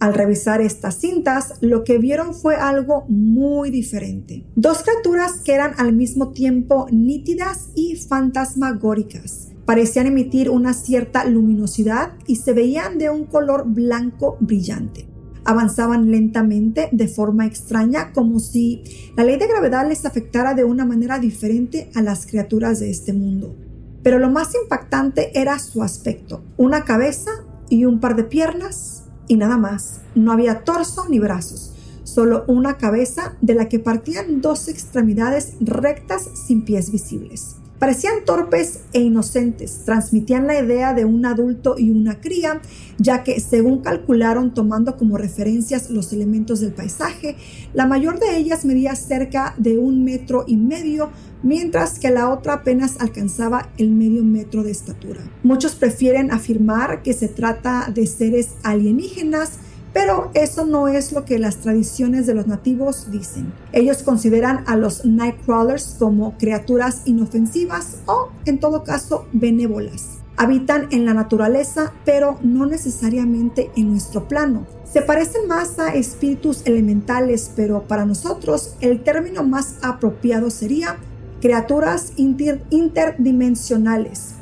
al 0.00 0.14
revisar 0.14 0.60
estas 0.60 1.00
cintas, 1.00 1.54
lo 1.60 1.82
que 1.82 1.98
vieron 1.98 2.32
fue 2.32 2.54
algo 2.54 3.04
muy 3.08 3.70
diferente. 3.70 4.46
Dos 4.54 4.82
criaturas 4.82 5.40
que 5.44 5.54
eran 5.54 5.74
al 5.78 5.92
mismo 5.92 6.30
tiempo 6.30 6.86
nítidas 6.92 7.70
y 7.74 7.96
fantasmagóricas. 7.96 9.48
Parecían 9.66 10.06
emitir 10.06 10.50
una 10.50 10.72
cierta 10.72 11.24
luminosidad 11.24 12.12
y 12.26 12.36
se 12.36 12.52
veían 12.52 12.98
de 12.98 13.10
un 13.10 13.24
color 13.24 13.64
blanco 13.66 14.36
brillante 14.40 15.08
avanzaban 15.48 16.10
lentamente 16.10 16.90
de 16.92 17.08
forma 17.08 17.46
extraña, 17.46 18.12
como 18.12 18.38
si 18.38 18.82
la 19.16 19.24
ley 19.24 19.38
de 19.38 19.46
gravedad 19.46 19.88
les 19.88 20.04
afectara 20.04 20.52
de 20.52 20.64
una 20.64 20.84
manera 20.84 21.18
diferente 21.18 21.90
a 21.94 22.02
las 22.02 22.26
criaturas 22.26 22.80
de 22.80 22.90
este 22.90 23.14
mundo. 23.14 23.56
Pero 24.02 24.18
lo 24.18 24.28
más 24.28 24.54
impactante 24.62 25.40
era 25.40 25.58
su 25.58 25.82
aspecto, 25.82 26.42
una 26.58 26.84
cabeza 26.84 27.30
y 27.70 27.86
un 27.86 27.98
par 27.98 28.14
de 28.14 28.24
piernas 28.24 29.04
y 29.26 29.36
nada 29.36 29.56
más. 29.56 30.02
No 30.14 30.32
había 30.32 30.64
torso 30.64 31.08
ni 31.08 31.18
brazos, 31.18 31.72
solo 32.04 32.44
una 32.46 32.76
cabeza 32.76 33.34
de 33.40 33.54
la 33.54 33.70
que 33.70 33.78
partían 33.78 34.42
dos 34.42 34.68
extremidades 34.68 35.54
rectas 35.60 36.28
sin 36.46 36.66
pies 36.66 36.92
visibles. 36.92 37.56
Parecían 37.78 38.24
torpes 38.24 38.80
e 38.92 39.00
inocentes, 39.00 39.82
transmitían 39.84 40.48
la 40.48 40.58
idea 40.58 40.94
de 40.94 41.04
un 41.04 41.24
adulto 41.24 41.76
y 41.78 41.90
una 41.90 42.20
cría, 42.20 42.60
ya 42.98 43.22
que 43.22 43.38
según 43.38 43.82
calcularon 43.82 44.52
tomando 44.52 44.96
como 44.96 45.16
referencias 45.16 45.88
los 45.88 46.12
elementos 46.12 46.58
del 46.58 46.72
paisaje, 46.72 47.36
la 47.74 47.86
mayor 47.86 48.18
de 48.18 48.36
ellas 48.36 48.64
medía 48.64 48.96
cerca 48.96 49.54
de 49.58 49.78
un 49.78 50.02
metro 50.02 50.44
y 50.48 50.56
medio, 50.56 51.10
mientras 51.44 52.00
que 52.00 52.10
la 52.10 52.30
otra 52.30 52.54
apenas 52.54 52.96
alcanzaba 52.98 53.70
el 53.78 53.90
medio 53.90 54.24
metro 54.24 54.64
de 54.64 54.72
estatura. 54.72 55.20
Muchos 55.44 55.76
prefieren 55.76 56.32
afirmar 56.32 57.02
que 57.04 57.12
se 57.12 57.28
trata 57.28 57.92
de 57.94 58.08
seres 58.08 58.54
alienígenas, 58.64 59.52
pero 59.92 60.30
eso 60.34 60.66
no 60.66 60.88
es 60.88 61.12
lo 61.12 61.24
que 61.24 61.38
las 61.38 61.58
tradiciones 61.58 62.26
de 62.26 62.34
los 62.34 62.46
nativos 62.46 63.10
dicen. 63.10 63.52
Ellos 63.72 64.02
consideran 64.02 64.64
a 64.66 64.76
los 64.76 65.04
Nightcrawlers 65.04 65.96
como 65.98 66.36
criaturas 66.38 67.02
inofensivas 67.04 67.98
o, 68.06 68.30
en 68.44 68.60
todo 68.60 68.84
caso, 68.84 69.26
benévolas. 69.32 70.18
Habitan 70.36 70.86
en 70.92 71.04
la 71.04 71.14
naturaleza, 71.14 71.92
pero 72.04 72.38
no 72.42 72.66
necesariamente 72.66 73.70
en 73.76 73.90
nuestro 73.90 74.28
plano. 74.28 74.66
Se 74.84 75.02
parecen 75.02 75.48
más 75.48 75.78
a 75.78 75.94
espíritus 75.94 76.62
elementales, 76.64 77.50
pero 77.56 77.82
para 77.82 78.04
nosotros 78.04 78.74
el 78.80 79.02
término 79.02 79.42
más 79.42 79.76
apropiado 79.82 80.50
sería 80.50 80.96
criaturas 81.40 82.12
interdimensionales 82.16 84.37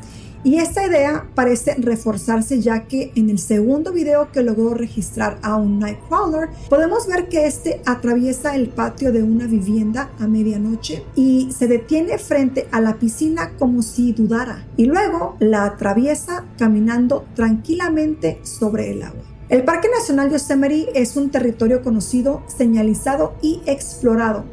y 0.47 0.61
esta 0.61 0.87
idea 0.87 1.27
parece 1.35 1.75
reforzarse 1.77 2.61
ya 2.61 2.87
que 2.87 3.11
en 3.17 3.31
el 3.31 3.41
segundo 3.41 3.91
video 3.93 4.31
que 4.31 4.45
logró 4.45 4.75
registrar 4.75 5.41
a 5.43 5.57
un 5.57 5.81
Nightcrawler, 5.81 6.51
podemos 6.71 7.09
ver 7.09 7.29
que 7.29 7.47
este 7.47 7.83
atraviesa 7.85 8.55
el 8.55 8.69
patio 8.69 9.11
de 9.11 9.25
una 9.25 9.49
vivienda 9.49 10.09
a 10.21 10.29
medianoche 10.29 11.03
y 11.17 11.51
se 11.51 11.67
detiene 11.67 12.19
frente 12.19 12.69
a 12.71 12.81
la 12.81 12.95
piscina 12.95 13.55
como 13.59 13.83
si 13.83 14.13
dudara 14.13 14.65
y 14.77 14.85
luego 14.85 15.35
la 15.41 15.65
atraviesa 15.65 16.45
caminando 16.57 17.27
tranquilamente 17.35 18.39
sobre 18.45 18.93
el 18.93 19.03
agua. 19.03 19.25
El 19.49 19.65
Parque 19.65 19.89
Nacional 19.89 20.31
Yosemite 20.31 20.91
es 20.95 21.17
un 21.17 21.31
territorio 21.31 21.83
conocido, 21.83 22.45
señalizado 22.47 23.35
y 23.43 23.63
explorado 23.67 24.45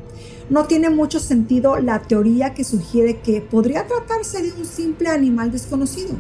no 0.50 0.66
tiene 0.66 0.90
mucho 0.90 1.20
sentido 1.20 1.80
la 1.80 2.02
teoría 2.02 2.54
que 2.54 2.64
sugiere 2.64 3.20
que 3.22 3.42
podría 3.42 3.88
tratarse 3.88 4.42
de 4.42 4.52
un 4.54 4.66
simple 4.66 5.10
animal 5.10 5.52
desconocido. 5.52 6.16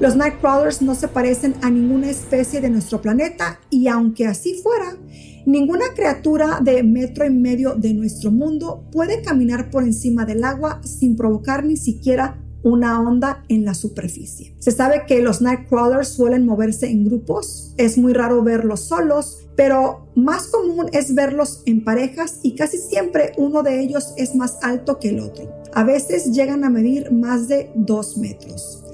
Los 0.00 0.16
Nightcrawlers 0.16 0.80
no 0.80 0.94
se 0.94 1.08
parecen 1.08 1.56
a 1.60 1.68
ninguna 1.68 2.08
especie 2.08 2.60
de 2.60 2.70
nuestro 2.70 3.02
planeta 3.02 3.60
y 3.68 3.86
aunque 3.88 4.26
así 4.26 4.54
fuera, 4.54 4.96
ninguna 5.44 5.92
criatura 5.94 6.60
de 6.62 6.82
metro 6.82 7.26
y 7.26 7.30
medio 7.30 7.74
de 7.74 7.92
nuestro 7.92 8.30
mundo 8.30 8.84
puede 8.92 9.20
caminar 9.20 9.70
por 9.70 9.82
encima 9.82 10.24
del 10.24 10.44
agua 10.44 10.80
sin 10.84 11.16
provocar 11.16 11.64
ni 11.64 11.76
siquiera 11.76 12.38
una 12.62 13.00
onda 13.00 13.44
en 13.48 13.64
la 13.64 13.74
superficie. 13.74 14.54
Se 14.58 14.70
sabe 14.70 15.04
que 15.06 15.22
los 15.22 15.40
Nightcrawlers 15.40 16.08
suelen 16.08 16.46
moverse 16.46 16.88
en 16.88 17.04
grupos, 17.04 17.74
es 17.76 17.98
muy 17.98 18.12
raro 18.12 18.42
verlos 18.42 18.80
solos, 18.80 19.46
pero 19.56 20.08
más 20.14 20.48
común 20.48 20.86
es 20.92 21.14
verlos 21.14 21.62
en 21.66 21.84
parejas 21.84 22.40
y 22.42 22.54
casi 22.54 22.78
siempre 22.78 23.32
uno 23.36 23.62
de 23.62 23.80
ellos 23.80 24.14
es 24.16 24.34
más 24.34 24.58
alto 24.62 24.98
que 24.98 25.10
el 25.10 25.20
otro. 25.20 25.50
A 25.74 25.84
veces 25.84 26.32
llegan 26.32 26.64
a 26.64 26.70
medir 26.70 27.12
más 27.12 27.48
de 27.48 27.70
2 27.74 28.18
metros. 28.18 28.84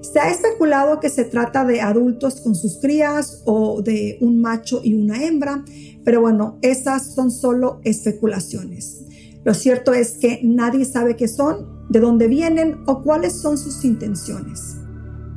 Se 0.00 0.20
ha 0.20 0.30
especulado 0.30 1.00
que 1.00 1.08
se 1.08 1.24
trata 1.24 1.64
de 1.64 1.80
adultos 1.80 2.40
con 2.40 2.54
sus 2.54 2.76
crías 2.76 3.42
o 3.46 3.82
de 3.82 4.18
un 4.20 4.40
macho 4.40 4.80
y 4.84 4.94
una 4.94 5.24
hembra, 5.24 5.64
pero 6.04 6.20
bueno, 6.20 6.58
esas 6.62 7.14
son 7.14 7.30
solo 7.30 7.80
especulaciones. 7.84 9.03
Lo 9.44 9.54
cierto 9.54 9.92
es 9.92 10.18
que 10.18 10.40
nadie 10.42 10.84
sabe 10.84 11.16
qué 11.16 11.28
son, 11.28 11.86
de 11.88 12.00
dónde 12.00 12.28
vienen 12.28 12.82
o 12.86 13.02
cuáles 13.02 13.34
son 13.34 13.58
sus 13.58 13.84
intenciones. 13.84 14.76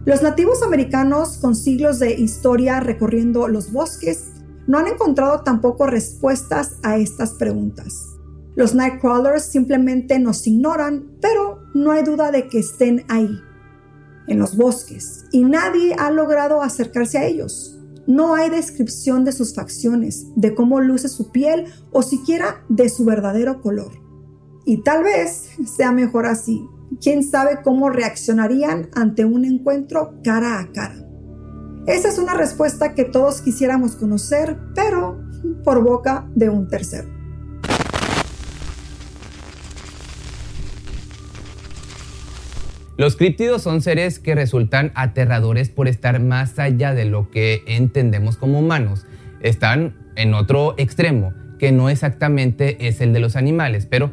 Los 0.06 0.22
nativos 0.22 0.64
americanos, 0.64 1.38
con 1.38 1.56
siglos 1.56 2.00
de 2.00 2.14
historia 2.14 2.80
recorriendo 2.80 3.50
los 3.50 3.74
bosques, 3.74 4.32
no 4.66 4.78
han 4.78 4.88
encontrado 4.88 5.42
tampoco 5.42 5.86
respuestas 5.86 6.78
a 6.84 6.98
estas 6.98 7.34
preguntas. 7.34 8.18
Los 8.56 8.74
Nightcrawlers 8.74 9.44
simplemente 9.44 10.18
nos 10.20 10.48
ignoran, 10.48 11.18
pero 11.22 11.60
no 11.74 11.92
hay 11.92 12.04
duda 12.04 12.32
de 12.32 12.48
que 12.48 12.60
estén 12.60 13.04
ahí, 13.08 13.40
en 14.28 14.40
los 14.40 14.58
bosques, 14.58 15.26
y 15.32 15.44
nadie 15.44 15.94
ha 16.00 16.10
logrado 16.10 16.62
acercarse 16.62 17.18
a 17.18 17.26
ellos. 17.26 17.77
No 18.08 18.36
hay 18.36 18.50
descripción 18.50 19.26
de 19.26 19.34
sus 19.34 19.54
facciones, 19.54 20.28
de 20.36 20.56
cómo 20.56 20.80
luce 20.80 21.10
su 21.10 21.30
piel 21.32 21.66
o 21.92 22.02
siquiera 22.02 22.64
de 22.70 22.88
su 22.90 23.04
verdadero 23.04 23.62
color. 23.62 23.92
Y 24.66 24.82
tal 24.84 25.04
vez 25.04 25.50
sea 25.76 25.92
mejor 25.92 26.26
así. 26.26 26.66
¿Quién 27.02 27.22
sabe 27.22 27.60
cómo 27.64 27.90
reaccionarían 27.90 28.90
ante 28.94 29.26
un 29.26 29.44
encuentro 29.44 30.16
cara 30.24 30.60
a 30.60 30.72
cara? 30.72 31.06
Esa 31.86 32.10
es 32.10 32.18
una 32.18 32.34
respuesta 32.34 32.96
que 32.96 33.04
todos 33.04 33.42
quisiéramos 33.42 33.96
conocer, 33.96 34.58
pero 34.74 35.20
por 35.64 35.84
boca 35.84 36.30
de 36.36 36.50
un 36.50 36.68
tercero. 36.68 37.17
Los 42.98 43.16
críptidos 43.16 43.62
son 43.62 43.82
seres 43.84 44.18
que 44.18 44.34
resultan 44.34 44.92
aterradores 44.96 45.70
por 45.70 45.88
estar 45.88 46.20
más 46.20 46.58
allá 46.58 46.96
de 46.96 47.06
lo 47.06 47.30
que 47.30 47.62
entendemos 47.68 48.38
como 48.38 48.58
humanos. 48.58 49.06
Están 49.40 49.96
en 50.16 50.34
otro 50.34 50.74
extremo, 50.80 51.32
que 51.60 51.72
no 51.72 51.90
exactamente 51.90 52.88
es 52.88 53.00
el 53.00 53.14
de 53.14 53.20
los 53.20 53.36
animales, 53.36 53.86
pero 53.86 54.12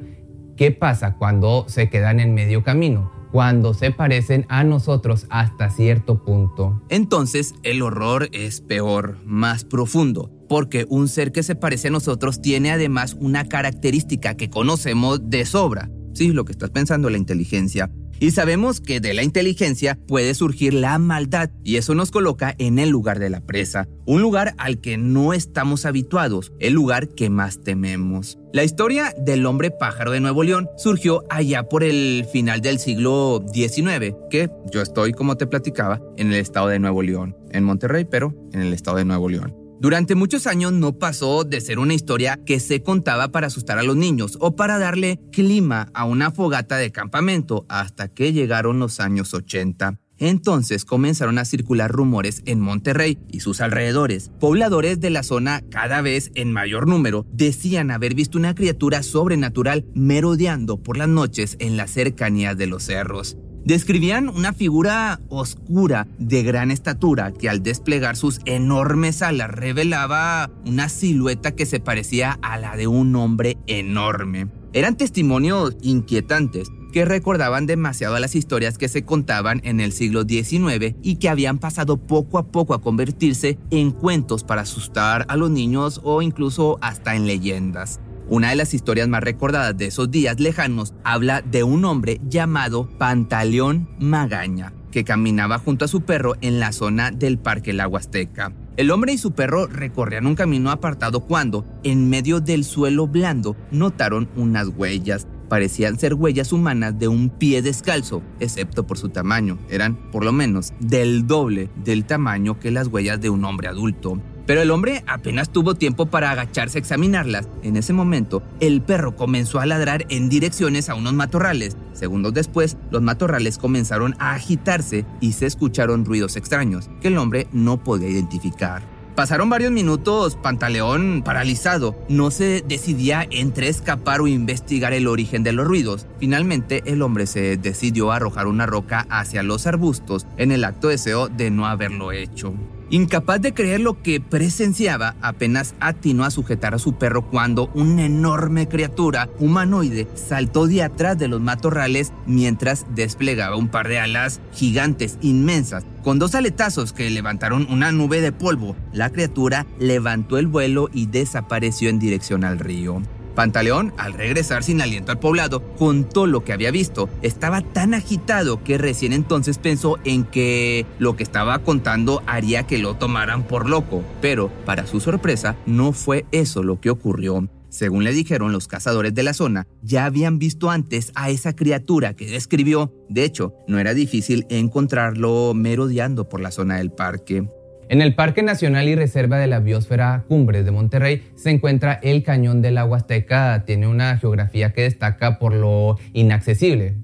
¿qué 0.58 0.70
pasa 0.70 1.16
cuando 1.16 1.64
se 1.66 1.88
quedan 1.88 2.20
en 2.20 2.34
medio 2.34 2.62
camino? 2.62 3.10
Cuando 3.32 3.72
se 3.72 3.90
parecen 3.90 4.44
a 4.50 4.64
nosotros 4.64 5.26
hasta 5.30 5.70
cierto 5.70 6.22
punto. 6.22 6.82
Entonces 6.90 7.54
el 7.62 7.80
horror 7.80 8.28
es 8.32 8.60
peor, 8.60 9.16
más 9.24 9.64
profundo, 9.64 10.30
porque 10.46 10.84
un 10.90 11.08
ser 11.08 11.32
que 11.32 11.42
se 11.42 11.54
parece 11.54 11.88
a 11.88 11.90
nosotros 11.90 12.42
tiene 12.42 12.70
además 12.70 13.16
una 13.18 13.46
característica 13.46 14.36
que 14.36 14.50
conocemos 14.50 15.30
de 15.30 15.46
sobra. 15.46 15.90
Sí, 16.12 16.32
lo 16.32 16.44
que 16.44 16.52
estás 16.52 16.68
pensando, 16.68 17.08
la 17.08 17.16
inteligencia. 17.16 17.90
Y 18.24 18.30
sabemos 18.30 18.80
que 18.80 19.00
de 19.00 19.12
la 19.12 19.22
inteligencia 19.22 19.98
puede 20.08 20.32
surgir 20.32 20.72
la 20.72 20.98
maldad 20.98 21.50
y 21.62 21.76
eso 21.76 21.94
nos 21.94 22.10
coloca 22.10 22.54
en 22.56 22.78
el 22.78 22.88
lugar 22.88 23.18
de 23.18 23.28
la 23.28 23.42
presa, 23.42 23.86
un 24.06 24.22
lugar 24.22 24.54
al 24.56 24.80
que 24.80 24.96
no 24.96 25.34
estamos 25.34 25.84
habituados, 25.84 26.50
el 26.58 26.72
lugar 26.72 27.08
que 27.08 27.28
más 27.28 27.60
tememos. 27.60 28.38
La 28.54 28.64
historia 28.64 29.14
del 29.18 29.44
hombre 29.44 29.70
pájaro 29.70 30.10
de 30.10 30.20
Nuevo 30.20 30.42
León 30.42 30.70
surgió 30.78 31.22
allá 31.28 31.64
por 31.68 31.84
el 31.84 32.24
final 32.32 32.62
del 32.62 32.78
siglo 32.78 33.44
XIX, 33.52 34.14
que 34.30 34.48
yo 34.72 34.80
estoy, 34.80 35.12
como 35.12 35.36
te 35.36 35.46
platicaba, 35.46 36.00
en 36.16 36.28
el 36.28 36.40
estado 36.40 36.68
de 36.68 36.78
Nuevo 36.78 37.02
León, 37.02 37.36
en 37.50 37.64
Monterrey, 37.64 38.06
pero 38.06 38.34
en 38.54 38.62
el 38.62 38.72
estado 38.72 38.96
de 38.96 39.04
Nuevo 39.04 39.28
León. 39.28 39.63
Durante 39.84 40.14
muchos 40.14 40.46
años 40.46 40.72
no 40.72 40.98
pasó 40.98 41.44
de 41.44 41.60
ser 41.60 41.78
una 41.78 41.92
historia 41.92 42.40
que 42.46 42.58
se 42.58 42.82
contaba 42.82 43.28
para 43.28 43.48
asustar 43.48 43.78
a 43.78 43.82
los 43.82 43.96
niños 43.96 44.38
o 44.40 44.56
para 44.56 44.78
darle 44.78 45.20
clima 45.30 45.90
a 45.92 46.06
una 46.06 46.30
fogata 46.30 46.78
de 46.78 46.90
campamento 46.90 47.66
hasta 47.68 48.08
que 48.08 48.32
llegaron 48.32 48.78
los 48.78 48.98
años 48.98 49.34
80. 49.34 50.00
Entonces 50.16 50.86
comenzaron 50.86 51.36
a 51.36 51.44
circular 51.44 51.92
rumores 51.92 52.40
en 52.46 52.60
Monterrey 52.60 53.18
y 53.30 53.40
sus 53.40 53.60
alrededores. 53.60 54.30
Pobladores 54.40 55.00
de 55.00 55.10
la 55.10 55.22
zona, 55.22 55.62
cada 55.70 56.00
vez 56.00 56.30
en 56.34 56.50
mayor 56.50 56.88
número, 56.88 57.26
decían 57.30 57.90
haber 57.90 58.14
visto 58.14 58.38
una 58.38 58.54
criatura 58.54 59.02
sobrenatural 59.02 59.84
merodeando 59.94 60.82
por 60.82 60.96
las 60.96 61.08
noches 61.08 61.56
en 61.58 61.76
las 61.76 61.90
cercanías 61.90 62.56
de 62.56 62.68
los 62.68 62.84
cerros 62.84 63.36
describían 63.64 64.28
una 64.28 64.52
figura 64.52 65.20
oscura 65.28 66.06
de 66.18 66.42
gran 66.42 66.70
estatura 66.70 67.32
que 67.32 67.48
al 67.48 67.62
desplegar 67.62 68.16
sus 68.16 68.40
enormes 68.44 69.22
alas 69.22 69.50
revelaba 69.50 70.50
una 70.66 70.88
silueta 70.88 71.52
que 71.52 71.66
se 71.66 71.80
parecía 71.80 72.38
a 72.42 72.58
la 72.58 72.76
de 72.76 72.86
un 72.86 73.16
hombre 73.16 73.58
enorme. 73.66 74.48
Eran 74.72 74.96
testimonios 74.96 75.76
inquietantes 75.82 76.68
que 76.92 77.04
recordaban 77.04 77.66
demasiado 77.66 78.14
a 78.14 78.20
las 78.20 78.36
historias 78.36 78.78
que 78.78 78.88
se 78.88 79.04
contaban 79.04 79.60
en 79.64 79.80
el 79.80 79.92
siglo 79.92 80.22
XIX 80.22 80.94
y 81.02 81.16
que 81.16 81.28
habían 81.28 81.58
pasado 81.58 81.96
poco 81.96 82.38
a 82.38 82.46
poco 82.46 82.72
a 82.72 82.80
convertirse 82.80 83.58
en 83.70 83.90
cuentos 83.90 84.44
para 84.44 84.62
asustar 84.62 85.26
a 85.28 85.36
los 85.36 85.50
niños 85.50 86.00
o 86.04 86.22
incluso 86.22 86.78
hasta 86.80 87.16
en 87.16 87.26
leyendas. 87.26 88.00
Una 88.28 88.50
de 88.50 88.56
las 88.56 88.72
historias 88.72 89.06
más 89.06 89.22
recordadas 89.22 89.76
de 89.76 89.86
esos 89.86 90.10
días 90.10 90.40
lejanos 90.40 90.94
habla 91.04 91.42
de 91.42 91.62
un 91.62 91.84
hombre 91.84 92.20
llamado 92.26 92.88
Pantaleón 92.96 93.86
Magaña, 93.98 94.72
que 94.90 95.04
caminaba 95.04 95.58
junto 95.58 95.84
a 95.84 95.88
su 95.88 96.00
perro 96.00 96.34
en 96.40 96.58
la 96.58 96.72
zona 96.72 97.10
del 97.10 97.36
Parque 97.38 97.74
La 97.74 97.86
Huasteca. 97.86 98.52
El 98.78 98.90
hombre 98.90 99.12
y 99.12 99.18
su 99.18 99.32
perro 99.32 99.66
recorrían 99.66 100.26
un 100.26 100.36
camino 100.36 100.70
apartado 100.70 101.20
cuando, 101.20 101.66
en 101.84 102.08
medio 102.08 102.40
del 102.40 102.64
suelo 102.64 103.06
blando, 103.06 103.56
notaron 103.70 104.28
unas 104.36 104.68
huellas. 104.68 105.26
Parecían 105.50 105.98
ser 105.98 106.14
huellas 106.14 106.50
humanas 106.50 106.98
de 106.98 107.08
un 107.08 107.28
pie 107.28 107.60
descalzo, 107.60 108.22
excepto 108.40 108.86
por 108.86 108.96
su 108.96 109.10
tamaño. 109.10 109.58
Eran, 109.68 109.96
por 110.10 110.24
lo 110.24 110.32
menos, 110.32 110.72
del 110.80 111.26
doble 111.26 111.68
del 111.84 112.06
tamaño 112.06 112.58
que 112.58 112.70
las 112.70 112.88
huellas 112.88 113.20
de 113.20 113.28
un 113.28 113.44
hombre 113.44 113.68
adulto. 113.68 114.20
Pero 114.46 114.60
el 114.60 114.70
hombre 114.70 115.04
apenas 115.06 115.50
tuvo 115.50 115.74
tiempo 115.74 116.06
para 116.06 116.30
agacharse 116.30 116.78
a 116.78 116.80
examinarlas. 116.80 117.48
En 117.62 117.76
ese 117.76 117.92
momento, 117.92 118.42
el 118.60 118.82
perro 118.82 119.16
comenzó 119.16 119.60
a 119.60 119.66
ladrar 119.66 120.04
en 120.10 120.28
direcciones 120.28 120.88
a 120.88 120.94
unos 120.94 121.14
matorrales. 121.14 121.76
Segundos 121.94 122.34
después, 122.34 122.76
los 122.90 123.02
matorrales 123.02 123.58
comenzaron 123.58 124.14
a 124.18 124.34
agitarse 124.34 125.06
y 125.20 125.32
se 125.32 125.46
escucharon 125.46 126.04
ruidos 126.04 126.36
extraños 126.36 126.90
que 127.00 127.08
el 127.08 127.18
hombre 127.18 127.46
no 127.52 127.82
podía 127.82 128.08
identificar. 128.08 128.82
Pasaron 129.14 129.48
varios 129.48 129.70
minutos, 129.70 130.34
Pantaleón 130.34 131.22
paralizado. 131.24 131.94
No 132.08 132.32
se 132.32 132.64
decidía 132.66 133.24
entre 133.30 133.68
escapar 133.68 134.20
o 134.20 134.26
investigar 134.26 134.92
el 134.92 135.06
origen 135.06 135.44
de 135.44 135.52
los 135.52 135.68
ruidos. 135.68 136.08
Finalmente, 136.18 136.82
el 136.86 137.00
hombre 137.00 137.26
se 137.26 137.56
decidió 137.56 138.10
a 138.10 138.16
arrojar 138.16 138.48
una 138.48 138.66
roca 138.66 139.06
hacia 139.10 139.44
los 139.44 139.68
arbustos 139.68 140.26
en 140.36 140.50
el 140.50 140.64
acto 140.64 140.88
deseo 140.88 141.28
de 141.28 141.52
no 141.52 141.66
haberlo 141.66 142.10
hecho. 142.10 142.54
Incapaz 142.94 143.40
de 143.40 143.52
creer 143.52 143.80
lo 143.80 144.00
que 144.02 144.20
presenciaba, 144.20 145.16
apenas 145.20 145.74
atinó 145.80 146.22
a 146.22 146.30
sujetar 146.30 146.76
a 146.76 146.78
su 146.78 146.92
perro 146.92 147.28
cuando 147.28 147.68
una 147.74 148.04
enorme 148.04 148.68
criatura 148.68 149.30
humanoide 149.40 150.06
saltó 150.14 150.68
de 150.68 150.84
atrás 150.84 151.18
de 151.18 151.26
los 151.26 151.40
matorrales 151.40 152.12
mientras 152.24 152.86
desplegaba 152.94 153.56
un 153.56 153.66
par 153.66 153.88
de 153.88 153.98
alas 153.98 154.40
gigantes 154.52 155.18
inmensas. 155.22 155.84
Con 156.04 156.20
dos 156.20 156.36
aletazos 156.36 156.92
que 156.92 157.10
levantaron 157.10 157.66
una 157.68 157.90
nube 157.90 158.20
de 158.20 158.30
polvo, 158.30 158.76
la 158.92 159.10
criatura 159.10 159.66
levantó 159.80 160.38
el 160.38 160.46
vuelo 160.46 160.88
y 160.92 161.06
desapareció 161.06 161.88
en 161.88 161.98
dirección 161.98 162.44
al 162.44 162.60
río. 162.60 163.02
Pantaleón, 163.34 163.92
al 163.96 164.12
regresar 164.12 164.62
sin 164.62 164.80
aliento 164.80 165.12
al 165.12 165.18
poblado, 165.18 165.62
contó 165.76 166.26
lo 166.26 166.44
que 166.44 166.52
había 166.52 166.70
visto. 166.70 167.08
Estaba 167.22 167.60
tan 167.60 167.94
agitado 167.94 168.62
que 168.62 168.78
recién 168.78 169.12
entonces 169.12 169.58
pensó 169.58 169.98
en 170.04 170.24
que 170.24 170.86
lo 170.98 171.16
que 171.16 171.22
estaba 171.22 171.58
contando 171.60 172.22
haría 172.26 172.66
que 172.66 172.78
lo 172.78 172.94
tomaran 172.94 173.42
por 173.42 173.68
loco. 173.68 174.02
Pero, 174.20 174.50
para 174.64 174.86
su 174.86 175.00
sorpresa, 175.00 175.56
no 175.66 175.92
fue 175.92 176.26
eso 176.32 176.62
lo 176.62 176.80
que 176.80 176.90
ocurrió. 176.90 177.48
Según 177.74 178.04
le 178.04 178.12
dijeron 178.12 178.52
los 178.52 178.68
cazadores 178.68 179.14
de 179.14 179.24
la 179.24 179.34
zona, 179.34 179.66
ya 179.82 180.04
habían 180.04 180.38
visto 180.38 180.70
antes 180.70 181.10
a 181.16 181.30
esa 181.30 181.56
criatura 181.56 182.14
que 182.14 182.26
describió. 182.26 182.92
De 183.08 183.24
hecho, 183.24 183.52
no 183.66 183.80
era 183.80 183.94
difícil 183.94 184.46
encontrarlo 184.48 185.54
merodeando 185.54 186.28
por 186.28 186.40
la 186.40 186.52
zona 186.52 186.76
del 186.76 186.92
parque. 186.92 187.48
En 187.90 188.00
el 188.00 188.14
Parque 188.14 188.42
Nacional 188.42 188.88
y 188.88 188.94
Reserva 188.94 189.38
de 189.38 189.46
la 189.46 189.60
Biosfera 189.60 190.24
Cumbres 190.26 190.64
de 190.64 190.70
Monterrey 190.70 191.22
se 191.34 191.50
encuentra 191.50 192.00
el 192.02 192.22
Cañón 192.22 192.62
del 192.62 192.76
la 192.76 192.86
Huasteca. 192.86 193.64
Tiene 193.66 193.86
una 193.86 194.16
geografía 194.16 194.72
que 194.72 194.82
destaca 194.82 195.38
por 195.38 195.52
lo 195.52 195.98
inaccesible. 196.14 196.94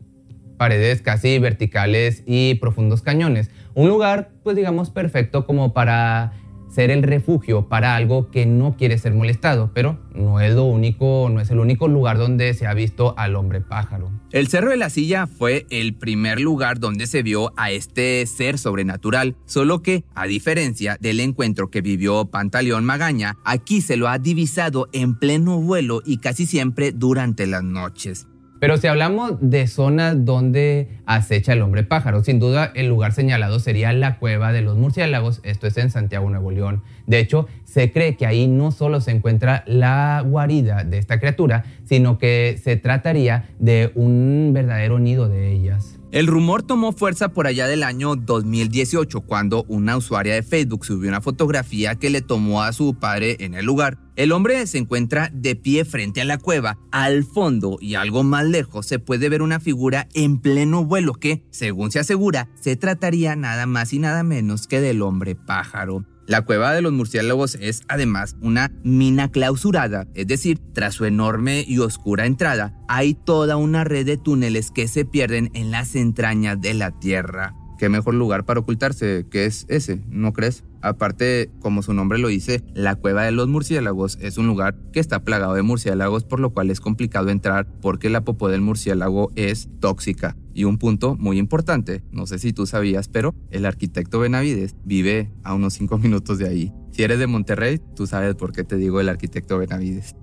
Paredes 0.56 1.02
casi 1.02 1.38
verticales 1.38 2.22
y 2.26 2.54
profundos 2.54 3.02
cañones. 3.02 3.50
Un 3.74 3.88
lugar, 3.88 4.30
pues 4.42 4.56
digamos, 4.56 4.90
perfecto 4.90 5.46
como 5.46 5.74
para 5.74 6.32
ser 6.70 6.90
el 6.90 7.02
refugio 7.02 7.68
para 7.68 7.96
algo 7.96 8.30
que 8.30 8.46
no 8.46 8.76
quiere 8.76 8.96
ser 8.98 9.14
molestado, 9.14 9.70
pero 9.74 9.98
no 10.14 10.40
es 10.40 10.54
lo 10.54 10.64
único, 10.64 11.28
no 11.30 11.40
es 11.40 11.50
el 11.50 11.58
único 11.58 11.88
lugar 11.88 12.18
donde 12.18 12.54
se 12.54 12.66
ha 12.66 12.74
visto 12.74 13.14
al 13.18 13.36
hombre 13.36 13.60
pájaro. 13.60 14.10
El 14.30 14.48
Cerro 14.48 14.70
de 14.70 14.76
la 14.76 14.90
Silla 14.90 15.26
fue 15.26 15.66
el 15.70 15.94
primer 15.94 16.40
lugar 16.40 16.78
donde 16.78 17.06
se 17.06 17.22
vio 17.22 17.52
a 17.56 17.70
este 17.70 18.24
ser 18.26 18.58
sobrenatural, 18.58 19.36
solo 19.46 19.82
que, 19.82 20.04
a 20.14 20.26
diferencia 20.26 20.96
del 21.00 21.20
encuentro 21.20 21.70
que 21.70 21.80
vivió 21.80 22.26
Pantaleón 22.26 22.84
Magaña, 22.84 23.36
aquí 23.44 23.80
se 23.80 23.96
lo 23.96 24.08
ha 24.08 24.18
divisado 24.18 24.88
en 24.92 25.18
pleno 25.18 25.60
vuelo 25.60 26.02
y 26.04 26.18
casi 26.18 26.46
siempre 26.46 26.92
durante 26.92 27.46
las 27.46 27.64
noches. 27.64 28.26
Pero 28.60 28.76
si 28.76 28.86
hablamos 28.86 29.36
de 29.40 29.66
zonas 29.66 30.26
donde 30.26 30.88
acecha 31.06 31.54
el 31.54 31.62
hombre 31.62 31.82
pájaro, 31.82 32.22
sin 32.22 32.38
duda 32.38 32.70
el 32.74 32.88
lugar 32.88 33.12
señalado 33.12 33.58
sería 33.58 33.92
la 33.94 34.18
cueva 34.18 34.52
de 34.52 34.60
los 34.60 34.76
murciélagos, 34.76 35.40
esto 35.44 35.66
es 35.66 35.78
en 35.78 35.90
Santiago, 35.90 36.28
Nuevo 36.28 36.50
León. 36.50 36.82
De 37.06 37.18
hecho, 37.20 37.48
se 37.64 37.90
cree 37.90 38.16
que 38.16 38.26
ahí 38.26 38.46
no 38.46 38.70
solo 38.70 39.00
se 39.00 39.12
encuentra 39.12 39.64
la 39.66 40.22
guarida 40.26 40.84
de 40.84 40.98
esta 40.98 41.18
criatura, 41.18 41.64
sino 41.86 42.18
que 42.18 42.60
se 42.62 42.76
trataría 42.76 43.48
de 43.58 43.92
un 43.94 44.50
verdadero 44.52 44.98
nido 44.98 45.28
de 45.28 45.50
ellas. 45.52 45.99
El 46.12 46.26
rumor 46.26 46.64
tomó 46.64 46.90
fuerza 46.90 47.28
por 47.28 47.46
allá 47.46 47.68
del 47.68 47.84
año 47.84 48.16
2018 48.16 49.20
cuando 49.20 49.64
una 49.68 49.96
usuaria 49.96 50.34
de 50.34 50.42
Facebook 50.42 50.84
subió 50.84 51.08
una 51.08 51.20
fotografía 51.20 51.94
que 51.94 52.10
le 52.10 52.20
tomó 52.20 52.64
a 52.64 52.72
su 52.72 52.94
padre 52.94 53.36
en 53.38 53.54
el 53.54 53.64
lugar. 53.64 53.96
El 54.16 54.32
hombre 54.32 54.66
se 54.66 54.78
encuentra 54.78 55.30
de 55.32 55.54
pie 55.54 55.84
frente 55.84 56.20
a 56.20 56.24
la 56.24 56.38
cueva. 56.38 56.78
Al 56.90 57.22
fondo 57.22 57.78
y 57.80 57.94
algo 57.94 58.24
más 58.24 58.44
lejos 58.44 58.86
se 58.86 58.98
puede 58.98 59.28
ver 59.28 59.40
una 59.40 59.60
figura 59.60 60.08
en 60.12 60.40
pleno 60.40 60.84
vuelo 60.84 61.14
que, 61.14 61.44
según 61.50 61.92
se 61.92 62.00
asegura, 62.00 62.48
se 62.60 62.74
trataría 62.74 63.36
nada 63.36 63.66
más 63.66 63.92
y 63.92 64.00
nada 64.00 64.24
menos 64.24 64.66
que 64.66 64.80
del 64.80 65.02
hombre 65.02 65.36
pájaro. 65.36 66.04
La 66.26 66.42
cueva 66.42 66.72
de 66.72 66.82
los 66.82 66.92
murciélagos 66.92 67.56
es 67.56 67.82
además 67.88 68.36
una 68.40 68.70
mina 68.84 69.30
clausurada, 69.30 70.06
es 70.14 70.26
decir, 70.26 70.60
tras 70.72 70.94
su 70.94 71.04
enorme 71.04 71.64
y 71.66 71.78
oscura 71.78 72.26
entrada, 72.26 72.74
hay 72.88 73.14
toda 73.14 73.56
una 73.56 73.84
red 73.84 74.06
de 74.06 74.16
túneles 74.16 74.70
que 74.70 74.86
se 74.86 75.04
pierden 75.04 75.50
en 75.54 75.70
las 75.70 75.96
entrañas 75.96 76.60
de 76.60 76.74
la 76.74 76.92
Tierra. 76.92 77.54
¿Qué 77.80 77.88
mejor 77.88 78.12
lugar 78.12 78.44
para 78.44 78.60
ocultarse 78.60 79.24
que 79.30 79.46
es 79.46 79.64
ese, 79.70 80.02
no 80.10 80.34
crees? 80.34 80.64
Aparte, 80.82 81.48
como 81.60 81.82
su 81.82 81.94
nombre 81.94 82.18
lo 82.18 82.28
dice, 82.28 82.62
la 82.74 82.94
cueva 82.94 83.24
de 83.24 83.30
los 83.30 83.48
murciélagos 83.48 84.18
es 84.20 84.36
un 84.36 84.46
lugar 84.46 84.76
que 84.92 85.00
está 85.00 85.24
plagado 85.24 85.54
de 85.54 85.62
murciélagos, 85.62 86.24
por 86.24 86.40
lo 86.40 86.50
cual 86.50 86.70
es 86.70 86.78
complicado 86.78 87.30
entrar 87.30 87.66
porque 87.80 88.10
la 88.10 88.20
popó 88.20 88.50
del 88.50 88.60
murciélago 88.60 89.32
es 89.34 89.70
tóxica. 89.80 90.36
Y 90.52 90.64
un 90.64 90.76
punto 90.76 91.16
muy 91.16 91.38
importante, 91.38 92.02
no 92.12 92.26
sé 92.26 92.38
si 92.38 92.52
tú 92.52 92.66
sabías, 92.66 93.08
pero 93.08 93.34
el 93.50 93.64
arquitecto 93.64 94.20
Benavides 94.20 94.76
vive 94.84 95.30
a 95.42 95.54
unos 95.54 95.72
5 95.72 95.96
minutos 95.96 96.36
de 96.36 96.48
ahí. 96.48 96.72
Si 96.90 97.02
eres 97.02 97.18
de 97.18 97.28
Monterrey, 97.28 97.80
tú 97.96 98.06
sabes 98.06 98.34
por 98.34 98.52
qué 98.52 98.62
te 98.62 98.76
digo 98.76 99.00
el 99.00 99.08
arquitecto 99.08 99.56
Benavides. 99.56 100.14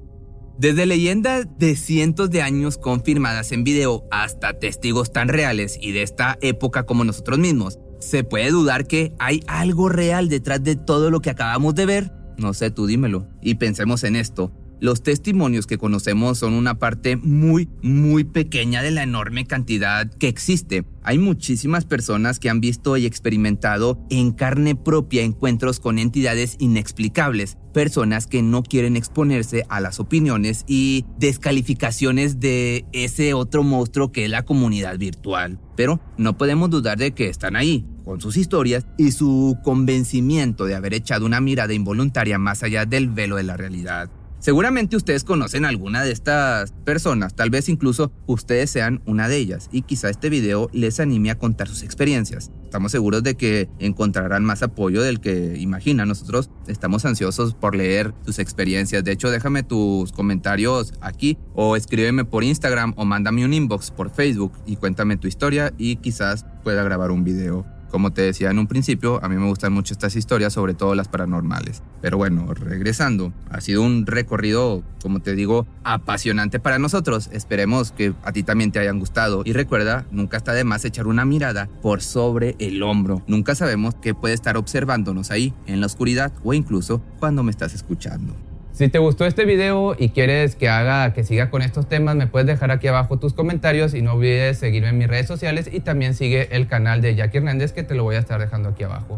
Desde 0.58 0.88
leyendas 0.88 1.46
de 1.60 1.76
cientos 1.76 2.32
de 2.32 2.42
años 2.42 2.80
confirmadas 2.80 3.52
en 3.52 3.64
video 3.64 4.08
hasta 4.10 4.58
testigos 4.58 5.12
tan 5.12 5.28
reales 5.28 5.78
y 5.80 5.92
de 5.92 6.02
esta 6.02 6.40
época 6.42 6.88
como 6.88 7.04
nosotros 7.04 7.38
mismos, 7.38 7.78
se 8.00 8.24
puede 8.24 8.50
dudar 8.50 8.88
que 8.88 9.14
hay 9.20 9.44
algo 9.46 9.88
real 9.88 10.30
detrás 10.30 10.64
de 10.64 10.76
todo 10.76 11.12
lo 11.12 11.20
que 11.20 11.30
acabamos 11.30 11.76
de 11.76 11.86
ver. 11.86 12.12
No 12.38 12.56
sé, 12.56 12.72
tú 12.72 12.88
dímelo. 12.88 13.28
Y 13.40 13.56
pensemos 13.56 14.04
en 14.04 14.16
esto. 14.16 14.52
Los 14.80 15.02
testimonios 15.02 15.66
que 15.66 15.80
conocemos 15.80 16.38
son 16.38 16.54
una 16.54 16.78
parte 16.78 17.16
muy, 17.16 17.68
muy 17.82 18.24
pequeña 18.24 18.84
de 18.84 18.92
la 18.92 19.02
enorme 19.02 19.48
cantidad 19.48 20.08
que 20.08 20.28
existe. 20.28 20.86
Hay 21.02 21.18
muchísimas 21.18 21.86
personas 21.86 22.38
que 22.38 22.50
han 22.50 22.62
visto 22.62 22.96
y 22.96 23.08
experimentado 23.08 23.98
en 24.12 24.34
carne 24.34 24.76
propia 24.76 25.24
encuentros 25.24 25.80
con 25.80 25.98
entidades 25.98 26.58
inexplicables, 26.60 27.58
personas 27.74 28.28
que 28.28 28.44
no 28.44 28.62
quieren 28.62 28.96
exponerse 28.96 29.66
a 29.68 29.82
las 29.82 30.00
opiniones 30.00 30.64
y 30.68 31.06
descalificaciones 31.18 32.40
de 32.40 32.86
ese 32.92 33.34
otro 33.34 33.64
monstruo 33.64 34.12
que 34.12 34.26
es 34.26 34.30
la 34.30 34.46
comunidad 34.46 35.00
virtual. 35.00 35.60
Pero 35.76 36.00
no 36.18 36.38
podemos 36.38 36.70
dudar 36.70 37.00
de 37.00 37.14
que 37.14 37.30
están 37.30 37.56
ahí, 37.56 37.84
con 38.06 38.22
sus 38.22 38.38
historias 38.38 38.86
y 38.98 39.12
su 39.12 39.58
convencimiento 39.64 40.66
de 40.66 40.76
haber 40.76 40.94
echado 40.94 41.26
una 41.26 41.42
mirada 41.42 41.74
involuntaria 41.74 42.38
más 42.38 42.62
allá 42.62 42.86
del 42.86 43.10
velo 43.10 43.38
de 43.38 43.44
la 43.44 43.58
realidad. 43.58 44.10
Seguramente 44.40 44.96
ustedes 44.96 45.24
conocen 45.24 45.66
alguna 45.66 46.04
de 46.04 46.12
estas 46.12 46.72
personas, 46.86 47.36
tal 47.36 47.50
vez 47.50 47.70
incluso 47.70 48.12
ustedes 48.28 48.70
sean 48.70 49.02
una 49.06 49.28
de 49.28 49.38
ellas 49.38 49.68
y 49.72 49.82
quizá 49.82 50.10
este 50.10 50.30
video 50.30 50.70
les 50.74 51.00
anime 51.00 51.32
a 51.32 51.40
contar 51.40 51.68
sus 51.68 51.82
experiencias. 51.82 52.52
Estamos 52.64 52.92
seguros 52.92 53.24
de 53.24 53.36
que 53.36 53.68
encontrarán 53.80 54.46
más 54.46 54.62
apoyo 54.62 55.02
del 55.02 55.20
que 55.20 55.58
imaginan. 55.58 56.08
Nosotros 56.08 56.52
estamos 56.68 57.04
ansiosos 57.06 57.56
por 57.56 57.76
leer 57.76 58.14
sus 58.26 58.38
experiencias. 58.38 59.04
De 59.04 59.12
hecho, 59.12 59.32
déjame 59.32 59.64
tus 59.64 60.12
comentarios 60.12 60.94
aquí 61.02 61.38
o 61.56 61.76
escríbeme 61.76 62.24
por 62.24 62.44
Instagram 62.44 62.94
o 62.96 63.06
mándame 63.06 63.44
un 63.44 63.54
inbox 63.54 63.90
por 63.90 64.12
Facebook 64.12 64.52
y 64.68 64.76
cuéntame 64.76 65.18
tu 65.18 65.28
historia 65.28 65.74
y 65.78 65.96
quizás 65.96 66.46
pueda 66.64 66.84
grabar 66.84 67.10
un 67.12 67.24
video 67.24 67.66
como 67.90 68.12
te 68.12 68.22
decía 68.22 68.52
en 68.52 68.60
un 68.60 68.68
principio, 68.68 69.24
a 69.24 69.30
mí 69.30 69.36
me 69.36 69.48
gustan 69.48 69.74
mucho 69.74 69.94
estas 69.94 70.16
historias, 70.16 70.54
sobre 70.54 70.74
todo 70.74 70.96
las 70.96 71.08
paranormales. 71.08 71.82
Pero 72.02 72.18
bueno, 72.18 72.54
regresando, 72.54 73.34
ha 73.50 73.62
sido 73.62 73.82
un 73.82 74.06
recorrido, 74.06 74.84
como 75.02 75.20
te 75.20 75.36
digo, 75.36 75.68
apasionante 75.84 76.60
para 76.60 76.80
nosotros. 76.80 77.30
Esperemos 77.32 77.92
que 77.92 78.14
a 78.24 78.32
ti 78.32 78.44
también 78.44 78.72
te 78.72 78.80
hayan 78.80 79.00
gustado. 79.00 79.42
Y 79.46 79.54
recuerda, 79.54 80.06
nunca 80.12 80.38
está 80.38 80.54
de 80.54 80.64
más 80.64 80.86
echar 80.86 81.08
una 81.08 81.26
mirada 81.26 81.70
por 81.82 82.02
sobre 82.02 82.56
el 82.60 82.84
hombro. 82.84 83.24
Nunca 83.28 83.56
sabemos 83.56 83.96
qué 83.96 84.14
puede 84.14 84.34
estar 84.34 84.58
observándonos 84.58 85.32
ahí, 85.32 85.54
en 85.66 85.80
la 85.80 85.88
oscuridad 85.88 86.32
o 86.44 86.54
incluso 86.54 87.02
cuando 87.20 87.44
me 87.44 87.52
estás 87.52 87.74
escuchando. 87.74 88.47
Si 88.78 88.90
te 88.90 89.00
gustó 89.00 89.26
este 89.26 89.46
video 89.46 89.96
y 89.98 90.10
quieres 90.10 90.56
que 90.56 90.70
haga, 90.70 91.12
que 91.12 91.24
siga 91.24 91.50
con 91.50 91.64
estos 91.64 91.90
temas, 91.90 92.16
me 92.16 92.28
puedes 92.28 92.46
dejar 92.46 92.70
aquí 92.70 92.88
abajo 92.88 93.18
tus 93.18 93.34
comentarios 93.34 93.96
y 93.96 94.04
no 94.04 94.14
olvides 94.14 94.60
seguirme 94.60 94.90
en 94.90 95.00
mis 95.00 95.08
redes 95.08 95.26
sociales 95.26 95.68
y 95.74 95.80
también 95.80 96.14
sigue 96.14 96.56
el 96.56 96.68
canal 96.68 97.02
de 97.02 97.16
Jackie 97.16 97.40
Hernández 97.40 97.74
que 97.74 97.82
te 97.82 97.96
lo 97.96 98.04
voy 98.04 98.18
a 98.18 98.20
estar 98.20 98.40
dejando 98.40 98.70
aquí 98.70 98.84
abajo. 98.84 99.18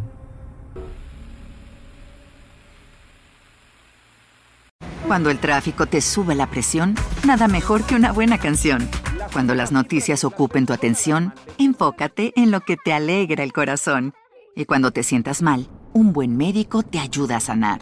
Cuando 5.05 5.29
el 5.29 5.39
tráfico 5.39 5.87
te 5.87 5.99
sube 5.99 6.35
la 6.35 6.47
presión, 6.47 6.95
nada 7.27 7.49
mejor 7.49 7.83
que 7.83 7.95
una 7.95 8.13
buena 8.13 8.37
canción. 8.37 8.87
Cuando 9.33 9.55
las 9.55 9.73
noticias 9.73 10.23
ocupen 10.23 10.67
tu 10.67 10.71
atención, 10.71 11.33
enfócate 11.57 12.31
en 12.37 12.51
lo 12.51 12.61
que 12.61 12.77
te 12.77 12.93
alegra 12.93 13.43
el 13.43 13.51
corazón. 13.51 14.13
Y 14.55 14.63
cuando 14.63 14.91
te 14.91 15.03
sientas 15.03 15.41
mal, 15.41 15.67
un 15.91 16.13
buen 16.13 16.37
médico 16.37 16.81
te 16.81 16.99
ayuda 16.99 17.35
a 17.35 17.41
sanar. 17.41 17.81